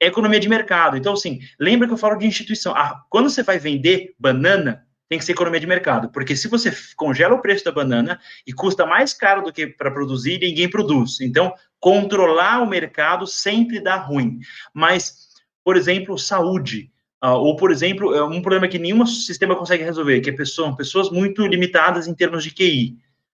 [0.00, 0.96] é economia de mercado.
[0.96, 2.74] Então, assim, lembra que eu falo de instituição.
[2.74, 6.10] Ah, quando você vai vender banana, tem que ser economia de mercado.
[6.10, 9.92] Porque se você congela o preço da banana e custa mais caro do que para
[9.92, 11.20] produzir, ninguém produz.
[11.20, 14.40] Então, controlar o mercado sempre dá ruim.
[14.74, 15.28] Mas,
[15.62, 16.90] por exemplo, saúde.
[17.22, 20.74] Uh, ou, por exemplo, é um problema que nenhum sistema consegue resolver, que é pessoa,
[20.74, 22.96] pessoas muito limitadas em termos de QI.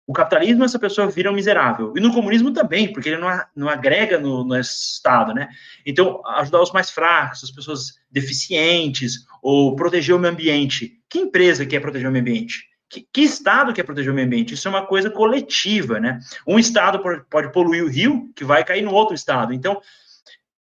[0.06, 1.94] o capitalismo essa pessoa vira um miserável.
[1.96, 5.48] E no comunismo também, porque ele não, não agrega no, no Estado, né?
[5.86, 11.00] Então, ajudar os mais fracos, as pessoas deficientes, ou proteger o meio ambiente.
[11.08, 12.68] Que empresa quer proteger o meio ambiente?
[12.88, 14.52] Que, que, Estado quer proteger o meio ambiente?
[14.54, 16.18] Isso é uma coisa coletiva, né?
[16.46, 19.54] Um Estado pode, pode poluir o rio, que vai cair no outro Estado.
[19.54, 19.80] Então,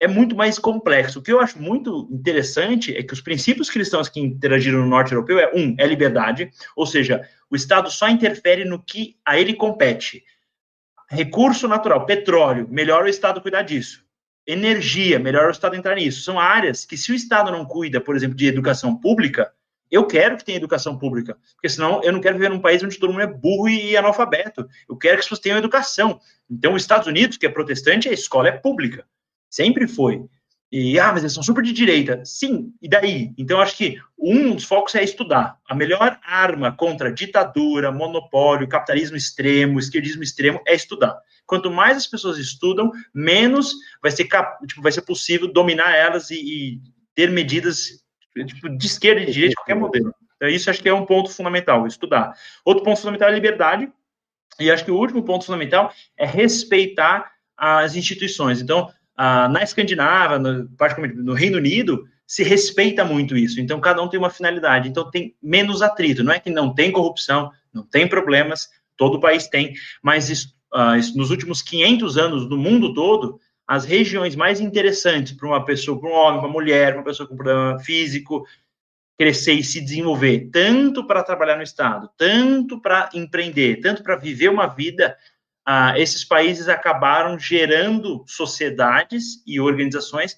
[0.01, 1.19] é muito mais complexo.
[1.19, 5.13] O que eu acho muito interessante é que os princípios cristãos que interagiram no norte
[5.13, 9.55] europeu é um, é liberdade, ou seja, o Estado só interfere no que a ele
[9.55, 10.25] compete.
[11.11, 14.05] Recurso natural, petróleo, melhor o Estado cuidar disso.
[14.47, 16.23] Energia, melhor o Estado entrar nisso.
[16.23, 19.53] São áreas que, se o Estado não cuida, por exemplo, de educação pública,
[19.91, 22.99] eu quero que tenha educação pública, porque senão eu não quero viver num país onde
[22.99, 24.69] todo mundo é burro e analfabeto.
[24.87, 26.21] Eu quero que as pessoas tenham educação.
[26.49, 29.07] Então, os Estados Unidos, que é protestante, a escola é pública.
[29.51, 30.25] Sempre foi.
[30.71, 32.23] E, ah, mas eles são super de direita.
[32.25, 33.33] Sim, e daí?
[33.39, 35.57] Então, acho que um dos focos é estudar.
[35.67, 41.19] A melhor arma contra ditadura, monopólio, capitalismo extremo, esquerdismo extremo é estudar.
[41.47, 43.73] Quanto mais as pessoas estudam, menos
[44.03, 44.29] vai ser,
[44.67, 46.81] tipo, vai ser possível dominar elas e, e
[47.15, 48.05] ter medidas
[48.47, 50.15] tipo, de esquerda e de direita, qualquer modelo.
[50.37, 52.35] Então, isso acho que é um ponto fundamental, estudar.
[52.63, 53.91] Outro ponto fundamental é liberdade.
[54.61, 58.61] E acho que o último ponto fundamental é respeitar as instituições.
[58.61, 63.61] Então, ah, na Escandinávia, no, particularmente no Reino Unido, se respeita muito isso.
[63.61, 64.89] Então, cada um tem uma finalidade.
[64.89, 66.23] Então, tem menos atrito.
[66.23, 70.55] Não é que não tem corrupção, não tem problemas, todo o país tem, mas isso,
[70.73, 76.01] ah, nos últimos 500 anos, no mundo todo, as regiões mais interessantes para uma pessoa,
[76.01, 78.47] para um homem, para uma mulher, para uma pessoa com problema físico,
[79.19, 84.49] crescer e se desenvolver, tanto para trabalhar no Estado, tanto para empreender, tanto para viver
[84.49, 85.17] uma vida
[85.71, 90.35] ah, esses países acabaram gerando sociedades e organizações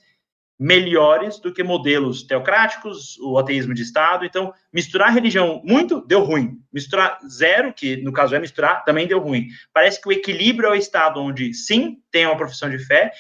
[0.59, 4.25] melhores do que modelos teocráticos, o ateísmo de Estado.
[4.25, 6.59] Então, misturar religião muito deu ruim.
[6.73, 9.47] Misturar zero, que no caso é misturar, também deu ruim.
[9.73, 13.13] Parece que o equilíbrio é o Estado onde, sim, tem uma profissão de fé,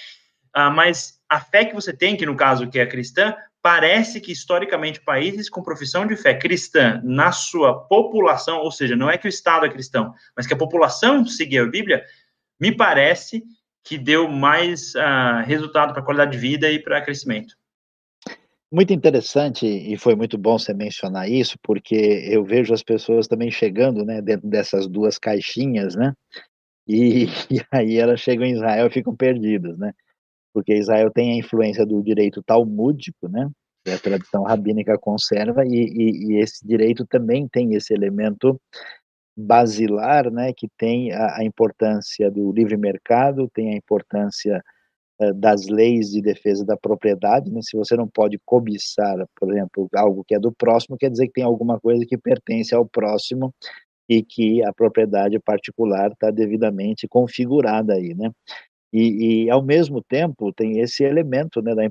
[0.53, 4.33] ah, mas a fé que você tem, que no caso que é cristã, parece que
[4.33, 9.27] historicamente países com profissão de fé cristã na sua população, ou seja, não é que
[9.27, 12.05] o Estado é cristão, mas que a população seguia a Bíblia,
[12.59, 13.43] me parece
[13.83, 17.55] que deu mais uh, resultado para qualidade de vida e para crescimento.
[18.73, 21.97] Muito interessante e foi muito bom você mencionar isso, porque
[22.31, 26.15] eu vejo as pessoas também chegando, né, dentro dessas duas caixinhas, né,
[26.87, 29.93] e, e aí elas chegam em Israel e ficam perdidas, né
[30.53, 33.49] porque Israel tem a influência do direito talmúdico, né,
[33.85, 38.61] que a tradição rabínica conserva, e, e, e, esse direito também tem esse elemento
[39.37, 44.63] basilar, né, que tem a, a importância do livre mercado, tem a importância
[45.21, 49.89] uh, das leis de defesa da propriedade, né, se você não pode cobiçar, por exemplo,
[49.95, 53.55] algo que é do próximo, quer dizer que tem alguma coisa que pertence ao próximo
[54.09, 58.31] e que a propriedade particular está devidamente configurada aí, né?
[58.93, 61.82] E, e, ao mesmo tempo, tem esse elemento né, da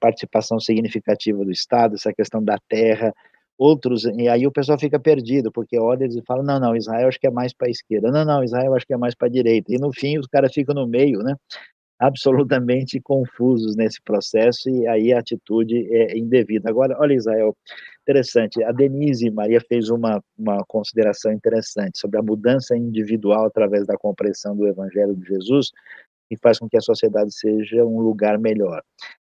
[0.00, 3.14] participação significativa do Estado, essa questão da terra,
[3.56, 7.20] outros, e aí o pessoal fica perdido, porque olha e fala, não, não, Israel acho
[7.20, 9.30] que é mais para a esquerda, não, não, Israel acho que é mais para a
[9.30, 11.36] direita, e no fim os caras ficam no meio, né,
[11.98, 16.68] absolutamente confusos nesse processo, e aí a atitude é indevida.
[16.68, 17.56] Agora, olha Israel,
[18.02, 23.96] interessante, a Denise Maria fez uma, uma consideração interessante sobre a mudança individual através da
[23.96, 25.70] compreensão do Evangelho de Jesus,
[26.30, 28.82] e faz com que a sociedade seja um lugar melhor.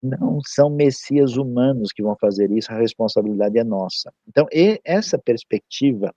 [0.01, 4.13] Não são messias humanos que vão fazer isso, a responsabilidade é nossa.
[4.27, 4.45] Então,
[4.83, 6.13] essa perspectiva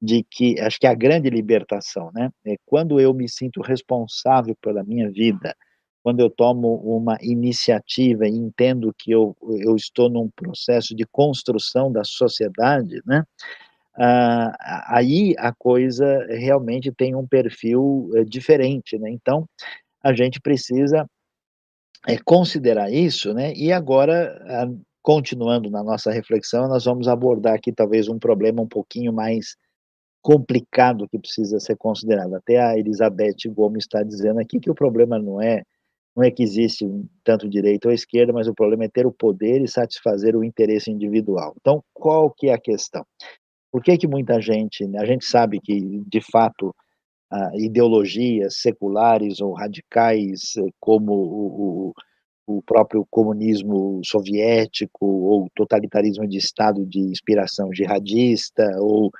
[0.00, 4.84] de que, acho que a grande libertação, né, é quando eu me sinto responsável pela
[4.84, 5.56] minha vida,
[6.02, 11.90] quando eu tomo uma iniciativa e entendo que eu, eu estou num processo de construção
[11.90, 13.24] da sociedade, né,
[13.98, 19.10] ah, aí a coisa realmente tem um perfil é, diferente, né?
[19.10, 19.48] Então,
[20.06, 21.04] a gente precisa
[22.06, 23.52] é, considerar isso, né?
[23.54, 24.68] E agora, a,
[25.02, 29.56] continuando na nossa reflexão, nós vamos abordar aqui talvez um problema um pouquinho mais
[30.22, 32.34] complicado que precisa ser considerado.
[32.34, 35.62] Até a Elizabeth Gomes está dizendo aqui que o problema não é
[36.16, 36.86] não é que existe
[37.22, 40.90] tanto direita ou esquerda, mas o problema é ter o poder e satisfazer o interesse
[40.90, 41.54] individual.
[41.60, 43.04] Então, qual que é a questão?
[43.70, 46.74] Por que que muita gente, a gente sabe que de fato
[47.54, 51.92] ideologias seculares ou radicais, eh, como o,
[52.46, 59.10] o, o próprio comunismo soviético ou totalitarismo de Estado de inspiração jihadista ou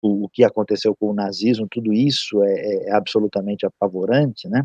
[0.00, 4.62] o, que aconteceu com o nazismo, tudo isso é, é absolutamente apavorante, né?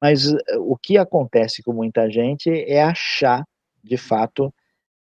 [0.00, 3.44] Mas eh, o que acontece com muita gente é achar,
[3.82, 4.52] de fato,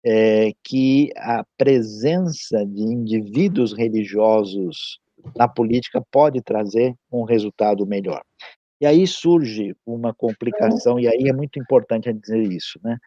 [0.05, 5.01] é, que a presença de indivíduos religiosos
[5.37, 8.23] na política pode trazer um resultado melhor.
[8.81, 12.99] E aí surge uma complicação, e aí é muito importante dizer isso, né?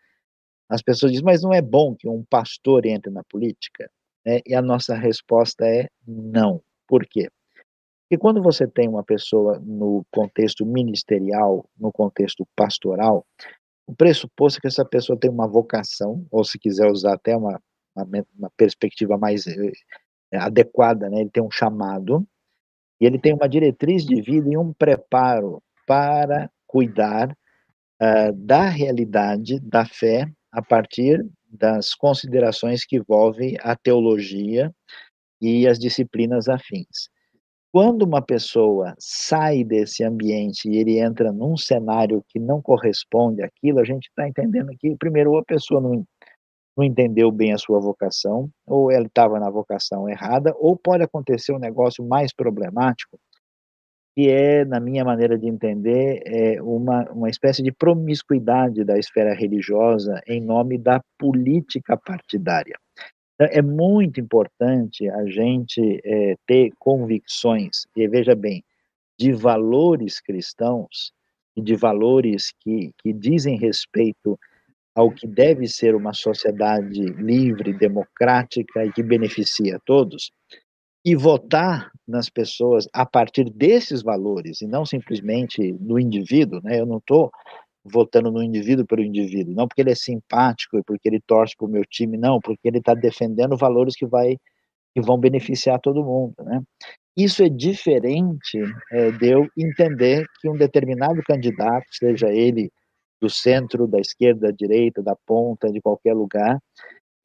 [0.70, 3.90] As pessoas dizem, mas não é bom que um pastor entre na política?
[4.26, 6.62] É, e a nossa resposta é não.
[6.88, 7.30] Por quê?
[8.02, 13.26] Porque quando você tem uma pessoa no contexto ministerial, no contexto pastoral,
[13.86, 17.62] o pressuposto é que essa pessoa tem uma vocação, ou se quiser usar até uma,
[17.96, 19.72] uma, uma perspectiva mais eh,
[20.34, 21.22] adequada, né?
[21.22, 22.28] ele tem um chamado,
[23.00, 29.60] e ele tem uma diretriz de vida e um preparo para cuidar uh, da realidade
[29.60, 34.74] da fé a partir das considerações que envolvem a teologia
[35.40, 37.10] e as disciplinas afins.
[37.72, 43.80] Quando uma pessoa sai desse ambiente e ele entra num cenário que não corresponde àquilo,
[43.80, 46.04] a gente está entendendo que, primeiro, a pessoa não,
[46.78, 51.52] não entendeu bem a sua vocação, ou ela estava na vocação errada, ou pode acontecer
[51.52, 53.20] um negócio mais problemático,
[54.16, 59.34] que é, na minha maneira de entender, é uma, uma espécie de promiscuidade da esfera
[59.34, 62.76] religiosa em nome da política partidária.
[63.36, 68.64] Então, é muito importante a gente é, ter convicções, e veja bem,
[69.20, 71.12] de valores cristãos
[71.56, 74.40] e de valores que, que dizem respeito
[74.98, 80.32] ao que deve ser uma sociedade livre, democrática e que beneficia a todos,
[81.06, 86.80] e votar nas pessoas a partir desses valores e não simplesmente no indivíduo, né?
[86.80, 87.30] Eu não estou
[87.86, 91.68] votando no indivíduo pelo indivíduo, não porque ele é simpático e porque ele torce para
[91.68, 94.36] o meu time, não, porque ele está defendendo valores que vai
[94.96, 96.60] que vão beneficiar todo mundo, né?
[97.16, 98.60] Isso é diferente
[98.92, 102.72] é, de eu entender que um determinado candidato, seja ele
[103.22, 106.60] do centro, da esquerda, da direita, da ponta, de qualquer lugar,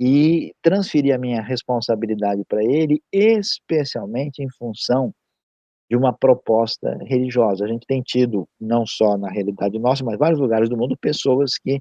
[0.00, 5.14] e transferir a minha responsabilidade para ele, especialmente em função
[5.90, 7.64] de uma proposta religiosa.
[7.64, 11.58] A gente tem tido, não só na realidade nossa, mas vários lugares do mundo, pessoas
[11.58, 11.80] que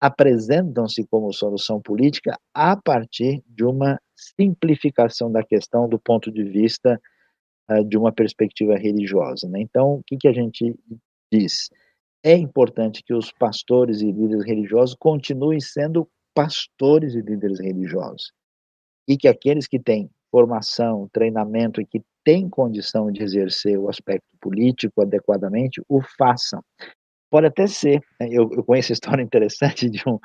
[0.00, 7.00] apresentam-se como solução política a partir de uma simplificação da questão do ponto de vista
[7.70, 9.48] uh, de uma perspectiva religiosa.
[9.48, 9.60] Né?
[9.62, 10.74] Então, o que, que a gente
[11.32, 11.68] diz?
[12.22, 18.32] É importante que os pastores e líderes religiosos continuem sendo pastores e líderes religiosos.
[19.06, 24.36] E que aqueles que têm formação, treinamento e que têm condição de exercer o aspecto
[24.40, 26.62] político adequadamente, o façam.
[27.30, 28.28] Pode até ser, né?
[28.30, 30.18] eu, eu conheço a história interessante de um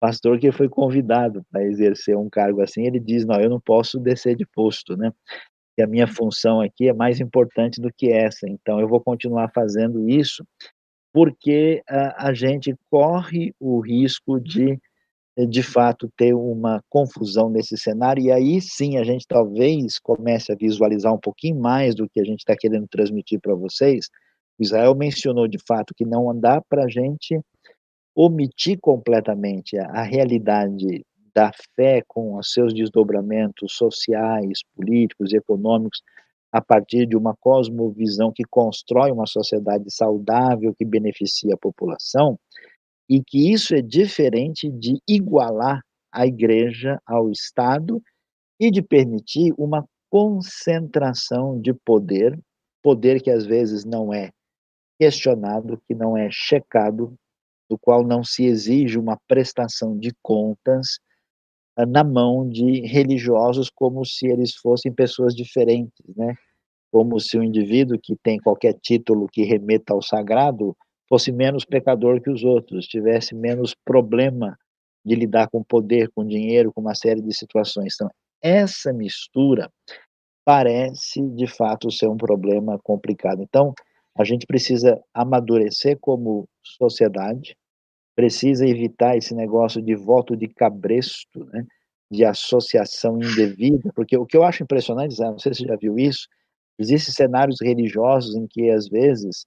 [0.00, 3.98] pastor que foi convidado para exercer um cargo assim, ele diz, não, eu não posso
[3.98, 5.12] descer de posto, né?
[5.76, 9.50] Que a minha função aqui é mais importante do que essa, então eu vou continuar
[9.54, 10.44] fazendo isso,
[11.12, 14.78] porque a, a gente corre o risco de
[15.36, 20.52] eh, de fato ter uma confusão nesse cenário, e aí sim a gente talvez comece
[20.52, 24.08] a visualizar um pouquinho mais do que a gente está querendo transmitir para vocês.
[24.58, 27.40] Israel mencionou de fato que não dá para a gente
[28.14, 31.04] omitir completamente a, a realidade
[31.34, 36.02] da fé com os seus desdobramentos sociais, políticos econômicos
[36.52, 42.38] a partir de uma cosmovisão que constrói uma sociedade saudável que beneficia a população,
[43.08, 45.80] e que isso é diferente de igualar
[46.12, 48.00] a igreja ao Estado
[48.58, 52.38] e de permitir uma concentração de poder,
[52.82, 54.30] poder que às vezes não é
[54.98, 57.14] questionado, que não é checado,
[57.68, 60.98] do qual não se exige uma prestação de contas
[61.88, 66.34] na mão de religiosos como se eles fossem pessoas diferentes, né?
[66.92, 70.76] Como se o indivíduo que tem qualquer título que remeta ao sagrado
[71.08, 74.56] fosse menos pecador que os outros, tivesse menos problema
[75.04, 77.94] de lidar com poder, com dinheiro, com uma série de situações.
[77.94, 78.10] Então,
[78.42, 79.70] essa mistura
[80.44, 83.42] parece, de fato, ser um problema complicado.
[83.42, 83.72] Então,
[84.18, 87.56] a gente precisa amadurecer como sociedade,
[88.20, 91.64] precisa evitar esse negócio de voto de cabresto, né,
[92.12, 95.98] de associação indevida, porque o que eu acho impressionante, não sei se você já viu
[95.98, 96.28] isso,
[96.78, 99.46] existem cenários religiosos em que, às vezes,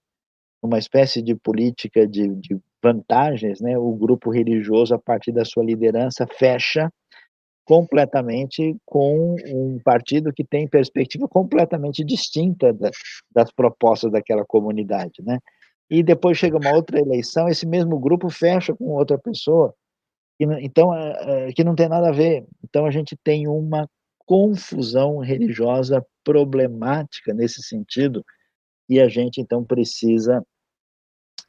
[0.59, 5.63] uma espécie de política de, de vantagens, né, o grupo religioso, a partir da sua
[5.63, 6.89] liderança, fecha
[7.65, 12.89] completamente com um partido que tem perspectiva completamente distinta da,
[13.31, 15.37] das propostas daquela comunidade, né?
[15.89, 19.73] E depois chega uma outra eleição, esse mesmo grupo fecha com outra pessoa,
[20.39, 22.45] e, então é, é, que não tem nada a ver.
[22.63, 23.87] Então a gente tem uma
[24.25, 28.23] confusão religiosa problemática nesse sentido,
[28.89, 30.43] e a gente então precisa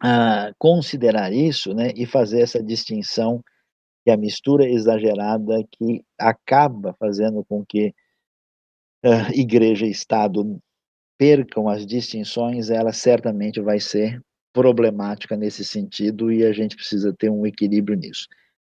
[0.01, 3.43] a considerar isso né, e fazer essa distinção
[4.05, 7.95] que a mistura exagerada que acaba fazendo com que
[9.05, 10.61] uh, igreja e Estado
[11.18, 14.20] percam as distinções, ela certamente vai ser
[14.52, 18.26] problemática nesse sentido e a gente precisa ter um equilíbrio nisso.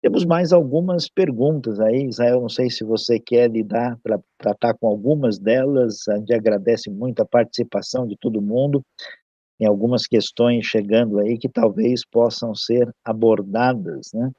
[0.02, 4.88] Temos mais algumas perguntas aí, Israel, não sei se você quer lidar para tratar com
[4.88, 8.84] algumas delas, a gente agradece muito a participação de todo mundo,
[9.58, 14.32] tem algumas questões chegando aí que talvez possam ser abordadas, né?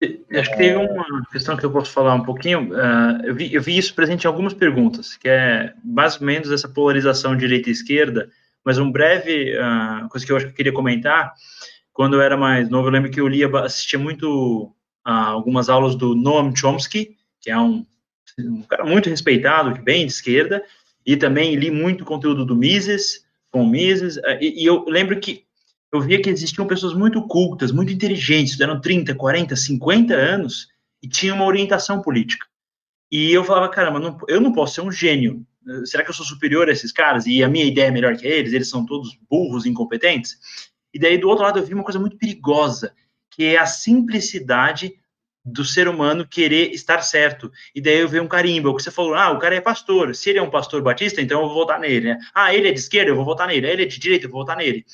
[0.00, 2.70] Acho que teve uma questão que eu posso falar um pouquinho.
[2.70, 6.52] Uh, eu, vi, eu vi isso presente em algumas perguntas, que é mais ou menos
[6.52, 8.30] essa polarização direita e esquerda,
[8.64, 11.34] mas um breve uh, coisa que eu acho que eu queria comentar.
[11.92, 14.66] Quando eu era mais novo, eu lembro que eu lia, assistia muito
[15.06, 17.84] uh, algumas aulas do Noam Chomsky, que é um,
[18.38, 20.62] um cara muito respeitado, bem de esquerda,
[21.04, 25.47] e também li muito conteúdo do Mises, com Mises, e, e eu lembro que
[25.92, 30.68] eu via que existiam pessoas muito cultas, muito inteligentes, estudaram 30, 40, 50 anos
[31.02, 32.46] e tinham uma orientação política.
[33.10, 35.46] E eu falava, caramba, não, eu não posso ser um gênio.
[35.84, 37.26] Será que eu sou superior a esses caras?
[37.26, 38.52] E a minha ideia é melhor que eles?
[38.52, 40.36] Eles são todos burros, incompetentes?
[40.92, 42.94] E daí, do outro lado, eu vi uma coisa muito perigosa,
[43.30, 44.94] que é a simplicidade
[45.52, 47.50] do ser humano querer estar certo.
[47.74, 50.30] E daí eu vejo um carimbo, que você falou, ah, o cara é pastor, se
[50.30, 52.18] ele é um pastor batista, então eu vou votar nele, né?
[52.34, 54.40] Ah, ele é de esquerda, eu vou votar nele, ele é de direita, eu vou
[54.40, 54.84] votar nele.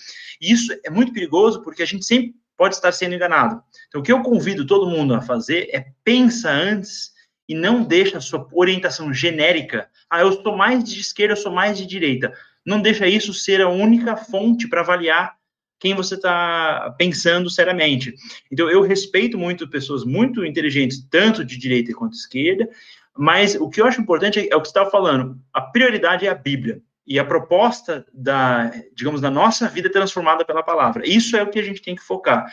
[0.40, 3.60] E isso é muito perigoso porque a gente sempre pode estar sendo enganado.
[3.88, 7.12] Então o que eu convido todo mundo a fazer é pensa antes
[7.48, 11.52] e não deixa a sua orientação genérica, ah, eu sou mais de esquerda, eu sou
[11.52, 12.32] mais de direita.
[12.64, 15.36] Não deixa isso ser a única fonte para avaliar
[15.78, 18.14] quem você está pensando seriamente.
[18.50, 22.68] Então, eu respeito muito pessoas muito inteligentes, tanto de direita quanto de esquerda,
[23.16, 25.38] mas o que eu acho importante é, é o que você estava falando.
[25.52, 30.62] A prioridade é a Bíblia e a proposta da, digamos, da nossa vida transformada pela
[30.62, 31.06] palavra.
[31.06, 32.46] Isso é o que a gente tem que focar.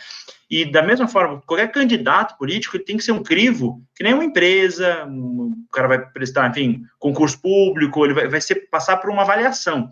[0.50, 4.26] E da mesma forma, qualquer candidato político tem que ser um crivo, que nem uma
[4.26, 9.22] empresa, o cara vai prestar, enfim, concurso público, ele vai, vai ser, passar por uma
[9.22, 9.90] avaliação.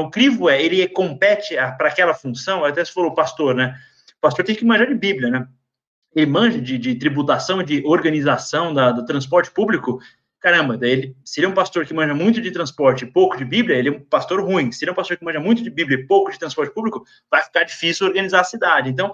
[0.00, 3.78] Então, o crivo é, ele compete para aquela função, até se for o pastor, né?
[4.16, 5.46] O pastor tem que manjar de Bíblia, né?
[6.14, 10.00] Ele manja de, de tributação, de organização da, do transporte público.
[10.40, 13.36] Caramba, daí ele, se ele é um pastor que manja muito de transporte e pouco
[13.36, 14.72] de Bíblia, ele é um pastor ruim.
[14.72, 17.04] Se ele é um pastor que manja muito de Bíblia e pouco de transporte público,
[17.30, 18.88] vai ficar difícil organizar a cidade.
[18.88, 19.12] Então,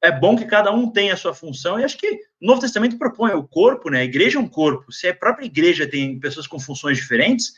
[0.00, 2.08] é bom que cada um tenha a sua função, e acho que
[2.40, 4.00] o Novo Testamento propõe o corpo, né?
[4.00, 4.92] A igreja é um corpo.
[4.92, 7.52] Se a própria igreja tem pessoas com funções diferentes,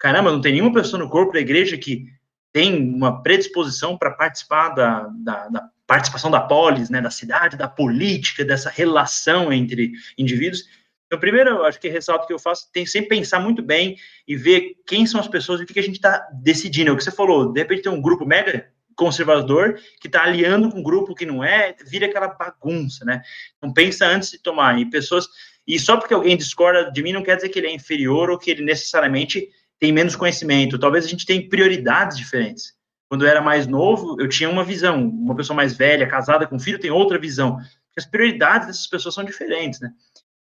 [0.00, 2.06] caramba, não tem nenhuma pessoa no corpo da igreja que
[2.52, 7.68] tem uma predisposição para participar da, da, da, participação da polis, né, da cidade, da
[7.68, 10.64] política, dessa relação entre indivíduos.
[11.06, 13.96] Então, primeiro, acho que ressalto que eu faço, tem sempre pensar muito bem
[14.26, 16.90] e ver quem são as pessoas e o que, que a gente está decidindo.
[16.90, 20.70] É o que você falou, de repente tem um grupo mega conservador que está aliando
[20.70, 23.22] com um grupo que não é, vira aquela bagunça, né?
[23.56, 24.78] Então pensa antes de tomar.
[24.78, 25.28] E pessoas
[25.66, 28.38] e só porque alguém discorda de mim não quer dizer que ele é inferior ou
[28.38, 29.48] que ele necessariamente
[29.80, 32.74] tem menos conhecimento, talvez a gente tenha prioridades diferentes.
[33.08, 36.60] Quando eu era mais novo, eu tinha uma visão, uma pessoa mais velha, casada com
[36.60, 37.58] filho, tem outra visão.
[37.96, 39.90] As prioridades dessas pessoas são diferentes, né?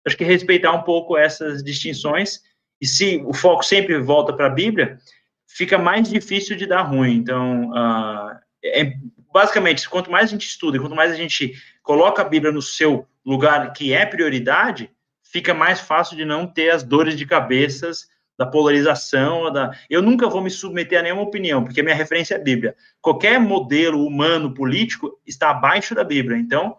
[0.04, 2.40] Acho que respeitar um pouco essas distinções,
[2.80, 4.98] e se o foco sempre volta para a Bíblia,
[5.46, 7.16] fica mais difícil de dar ruim.
[7.16, 8.92] Então, uh, é,
[9.32, 13.06] basicamente, quanto mais a gente estuda, quanto mais a gente coloca a Bíblia no seu
[13.24, 14.90] lugar que é prioridade,
[15.22, 18.08] fica mais fácil de não ter as dores de cabeças
[18.38, 19.52] da polarização.
[19.52, 19.72] Da...
[19.90, 22.76] Eu nunca vou me submeter a nenhuma opinião, porque minha referência é a Bíblia.
[23.02, 26.38] Qualquer modelo humano político está abaixo da Bíblia.
[26.38, 26.76] Então,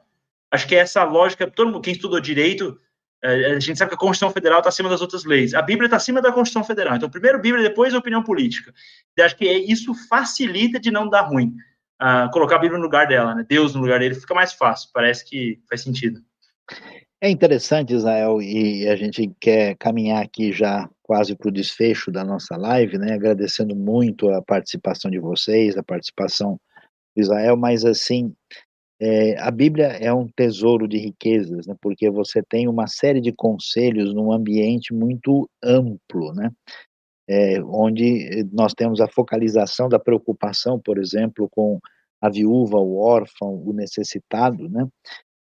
[0.49, 2.79] acho que essa lógica, todo mundo, quem estudou direito,
[3.21, 5.53] é, a gente sabe que a Constituição Federal está acima das outras leis.
[5.53, 6.95] A Bíblia está acima da Constituição Federal.
[6.95, 8.73] Então, primeiro Bíblia, depois a opinião política.
[9.17, 11.53] E acho que isso facilita de não dar ruim.
[12.01, 13.45] Uh, colocar a Bíblia no lugar dela, né?
[13.45, 14.89] Deus no lugar dele, fica mais fácil.
[14.93, 16.21] Parece que faz sentido.
[17.19, 22.23] É interessante, Israel, e a gente quer caminhar aqui já quase para o desfecho da
[22.23, 23.13] nossa live, né?
[23.13, 26.59] Agradecendo muito a participação de vocês, a participação
[27.17, 28.31] do Israel, mas assim,
[29.01, 31.75] é, a Bíblia é um tesouro de riquezas, né?
[31.81, 36.51] Porque você tem uma série de conselhos num ambiente muito amplo, né?
[37.27, 41.79] É, onde nós temos a focalização da preocupação, por exemplo, com
[42.21, 44.87] a viúva, o órfão, o necessitado, né?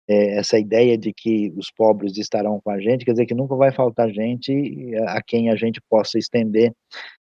[0.08, 3.56] É, essa ideia de que os pobres estarão com a gente, quer dizer que nunca
[3.56, 6.74] vai faltar gente a quem a gente possa estender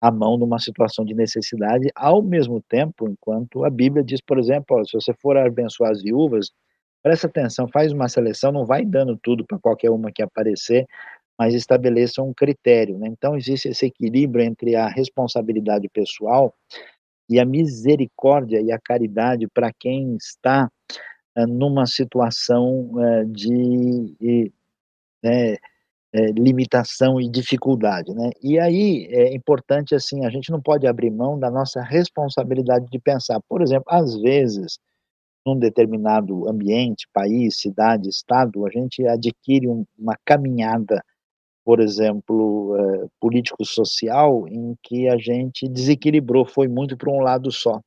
[0.02, 4.84] a mão numa situação de necessidade, ao mesmo tempo, enquanto a Bíblia diz, por exemplo,
[4.86, 6.50] se você for abençoar as viúvas,
[7.04, 10.88] presta atenção, faz uma seleção, não vai dando tudo para qualquer uma que aparecer,
[11.38, 12.98] mas estabeleça um critério.
[12.98, 13.10] Né?
[13.10, 16.54] Então, existe esse equilíbrio entre a responsabilidade pessoal
[17.30, 20.68] e a misericórdia e a caridade para quem está
[21.48, 24.52] numa situação eh, de,
[25.24, 25.58] né,
[26.14, 28.32] é, limitação e dificuldade, né?
[28.44, 33.00] E aí é importante assim, a gente não pode abrir mão da nossa responsabilidade de
[33.00, 33.40] pensar.
[33.48, 34.78] Por exemplo, às vezes,
[35.46, 41.02] num determinado ambiente, país, cidade, estado, a gente adquire um, uma caminhada,
[41.66, 42.76] por exemplo,
[43.20, 47.80] político-social, em que a gente desequilibrou, foi muito para um lado só.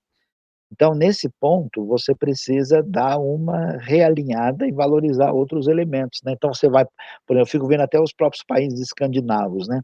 [0.74, 6.32] Então, nesse ponto, você precisa dar uma realinhada e valorizar outros elementos, né?
[6.32, 9.80] Então, você vai, por exemplo, eu fico vendo até os próprios países escandinavos, né?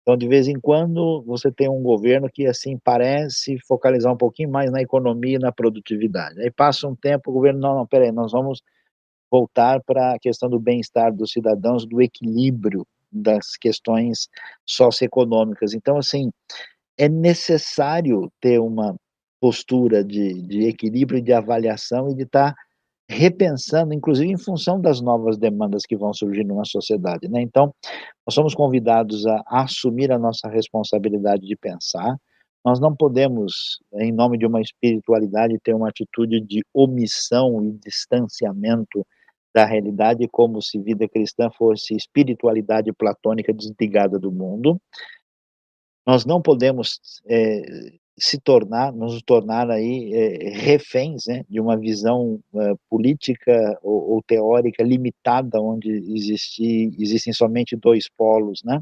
[0.00, 4.50] Então, de vez em quando, você tem um governo que, assim, parece focalizar um pouquinho
[4.50, 6.40] mais na economia e na produtividade.
[6.40, 8.62] Aí passa um tempo, o governo, não, não, peraí, nós vamos
[9.30, 14.26] voltar para a questão do bem-estar dos cidadãos, do equilíbrio das questões
[14.64, 15.74] socioeconômicas.
[15.74, 16.30] Então, assim,
[16.96, 18.96] é necessário ter uma
[19.40, 22.56] postura de, de equilíbrio de avaliação e de estar tá
[23.08, 27.28] repensando, inclusive em função das novas demandas que vão surgir numa sociedade.
[27.28, 27.42] Né?
[27.42, 27.74] Então,
[28.24, 32.16] nós somos convidados a, a assumir a nossa responsabilidade de pensar.
[32.64, 39.04] Nós não podemos, em nome de uma espiritualidade, ter uma atitude de omissão e distanciamento
[39.52, 44.80] da realidade, como se vida cristã fosse espiritualidade platônica desligada do mundo.
[46.06, 52.38] Nós não podemos é, se tornar, nos tornar aí é, reféns né, de uma visão
[52.54, 58.80] é, política ou, ou, teórica limitada, onde existe, existem somente dois polos, né?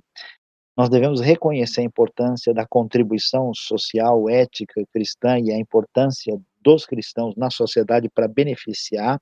[0.76, 7.34] Nós devemos reconhecer a importância da contribuição social, ética, cristã e a importância dos cristãos
[7.36, 9.20] na sociedade para beneficiar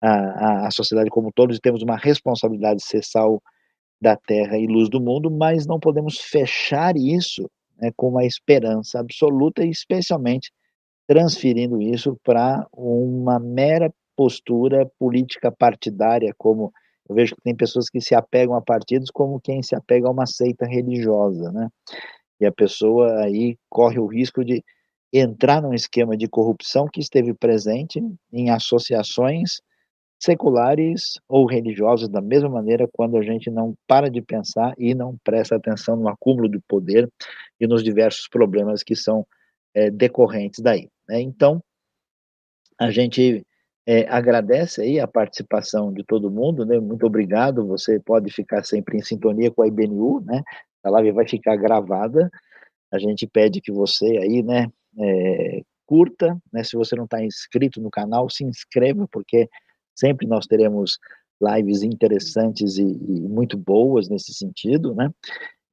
[0.00, 1.58] a, a, a sociedade como todos.
[1.58, 3.42] Temos uma responsabilidade de ser sal
[4.00, 9.00] da terra e luz do mundo, mas não podemos fechar isso né, com uma esperança
[9.00, 10.50] absoluta e especialmente
[11.06, 16.72] transferindo isso para uma mera postura política partidária, como
[17.08, 20.10] eu vejo que tem pessoas que se apegam a partidos como quem se apega a
[20.10, 21.68] uma seita religiosa, né?
[22.40, 24.62] E a pessoa aí corre o risco de
[25.12, 28.00] entrar num esquema de corrupção que esteve presente
[28.30, 29.60] em associações
[30.18, 35.16] seculares ou religiosos, da mesma maneira, quando a gente não para de pensar e não
[35.22, 37.08] presta atenção no acúmulo de poder
[37.60, 39.26] e nos diversos problemas que são
[39.74, 40.90] é, decorrentes daí.
[41.08, 41.20] Né?
[41.20, 41.62] Então,
[42.78, 43.44] a gente
[43.86, 46.78] é, agradece aí a participação de todo mundo, né?
[46.78, 47.66] Muito obrigado.
[47.68, 50.42] Você pode ficar sempre em sintonia com a IBNU, né?
[50.84, 52.30] A live vai ficar gravada.
[52.92, 54.68] A gente pede que você aí, né,
[54.98, 56.62] é, curta, né?
[56.62, 59.48] Se você não está inscrito no canal, se inscreva, porque
[59.98, 60.98] Sempre nós teremos
[61.40, 65.10] lives interessantes e, e muito boas nesse sentido, né?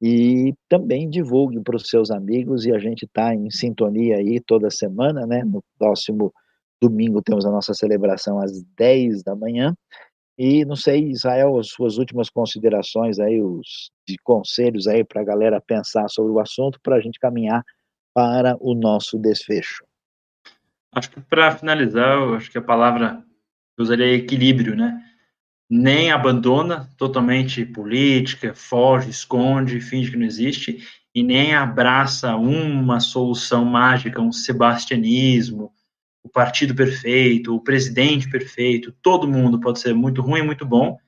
[0.00, 4.70] E também divulgue para os seus amigos e a gente está em sintonia aí toda
[4.70, 5.42] semana, né?
[5.44, 6.32] No próximo
[6.80, 9.74] domingo temos a nossa celebração às 10 da manhã.
[10.38, 15.24] E não sei, Israel, as suas últimas considerações aí, os de conselhos aí para a
[15.24, 17.64] galera pensar sobre o assunto, para a gente caminhar
[18.12, 19.84] para o nosso desfecho.
[20.92, 23.25] Acho que para finalizar, acho que a palavra
[23.78, 25.02] usaria equilíbrio, né?
[25.68, 30.78] Nem abandona totalmente política, foge, esconde, finge que não existe,
[31.14, 35.72] e nem abraça uma solução mágica, um sebastianismo,
[36.22, 38.92] o partido perfeito, o presidente perfeito.
[39.02, 40.98] Todo mundo pode ser muito ruim muito bom,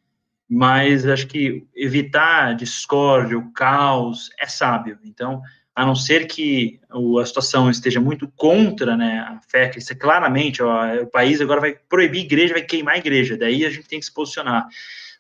[0.49, 4.99] mas acho que evitar discórdia, o caos, é sábio.
[5.05, 5.43] Então,
[5.79, 11.03] a não ser que a situação esteja muito contra né, a fé cristã, claramente ó,
[11.03, 14.05] o país agora vai proibir igreja, vai queimar a igreja, daí a gente tem que
[14.05, 14.67] se posicionar.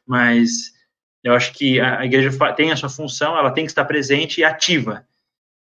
[0.04, 0.72] Mas
[1.22, 4.44] eu acho que a, igreja tem a sua função, ela tem que estar presente e
[4.44, 5.06] ativa.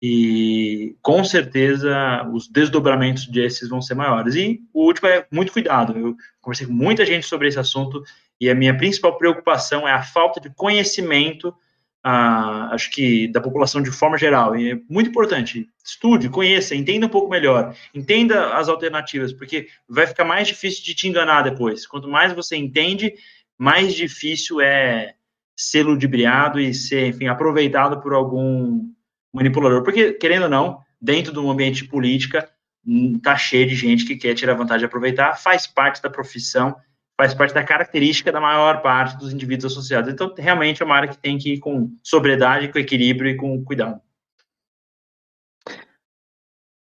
[0.02, 4.34] E com certeza os desdobramentos desses vão ser maiores.
[4.34, 5.98] E o último é muito cuidado.
[5.98, 8.04] Eu conversei com muita gente sobre esse assunto
[8.38, 11.54] e a minha principal preocupação é a falta de conhecimento
[12.04, 14.56] acho que da população de forma geral.
[14.56, 15.68] E é muito importante.
[15.84, 20.94] Estude, conheça, entenda um pouco melhor, entenda as alternativas, porque vai ficar mais difícil de
[20.94, 21.86] te enganar depois.
[21.86, 23.14] Quanto mais você entende,
[23.58, 25.14] mais difícil é
[25.56, 28.90] ser ludibriado e ser, enfim, aproveitado por algum
[29.32, 29.82] manipulador.
[29.82, 32.48] Porque, querendo ou não, dentro do ambiente de política,
[32.84, 36.74] hum, tá cheio de gente que quer tirar vantagem de aproveitar, faz parte da profissão
[37.16, 40.12] faz parte da característica da maior parte dos indivíduos associados.
[40.12, 43.62] Então, realmente é uma área que tem que ir com sobriedade, com equilíbrio e com
[43.64, 44.00] cuidado.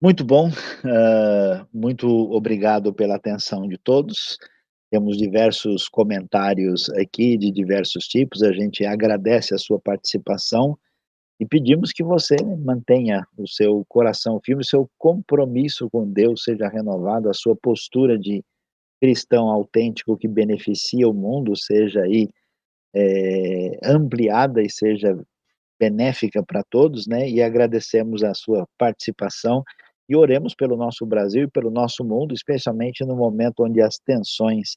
[0.00, 4.36] Muito bom, uh, muito obrigado pela atenção de todos.
[4.90, 10.76] Temos diversos comentários aqui de diversos tipos, a gente agradece a sua participação
[11.38, 16.68] e pedimos que você mantenha o seu coração firme, o seu compromisso com Deus seja
[16.68, 18.44] renovado, a sua postura de
[19.02, 22.28] cristão autêntico que beneficia o mundo, seja aí
[22.94, 25.18] é, ampliada e seja
[25.76, 27.28] benéfica para todos, né?
[27.28, 29.64] E agradecemos a sua participação
[30.08, 34.76] e oremos pelo nosso Brasil e pelo nosso mundo, especialmente no momento onde as tensões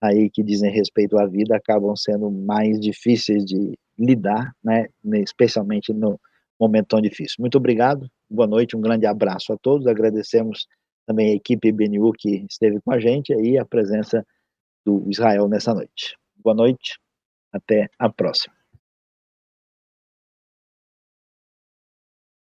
[0.00, 4.88] aí que dizem respeito à vida acabam sendo mais difíceis de lidar, né?
[5.24, 6.18] Especialmente no
[6.58, 7.36] momento tão difícil.
[7.38, 9.86] Muito obrigado, boa noite, um grande abraço a todos.
[9.86, 10.66] Agradecemos
[11.06, 14.26] também a equipe BNU que esteve com a gente e a presença
[14.84, 16.16] do Israel nessa noite.
[16.36, 16.98] Boa noite,
[17.52, 18.61] até a próxima.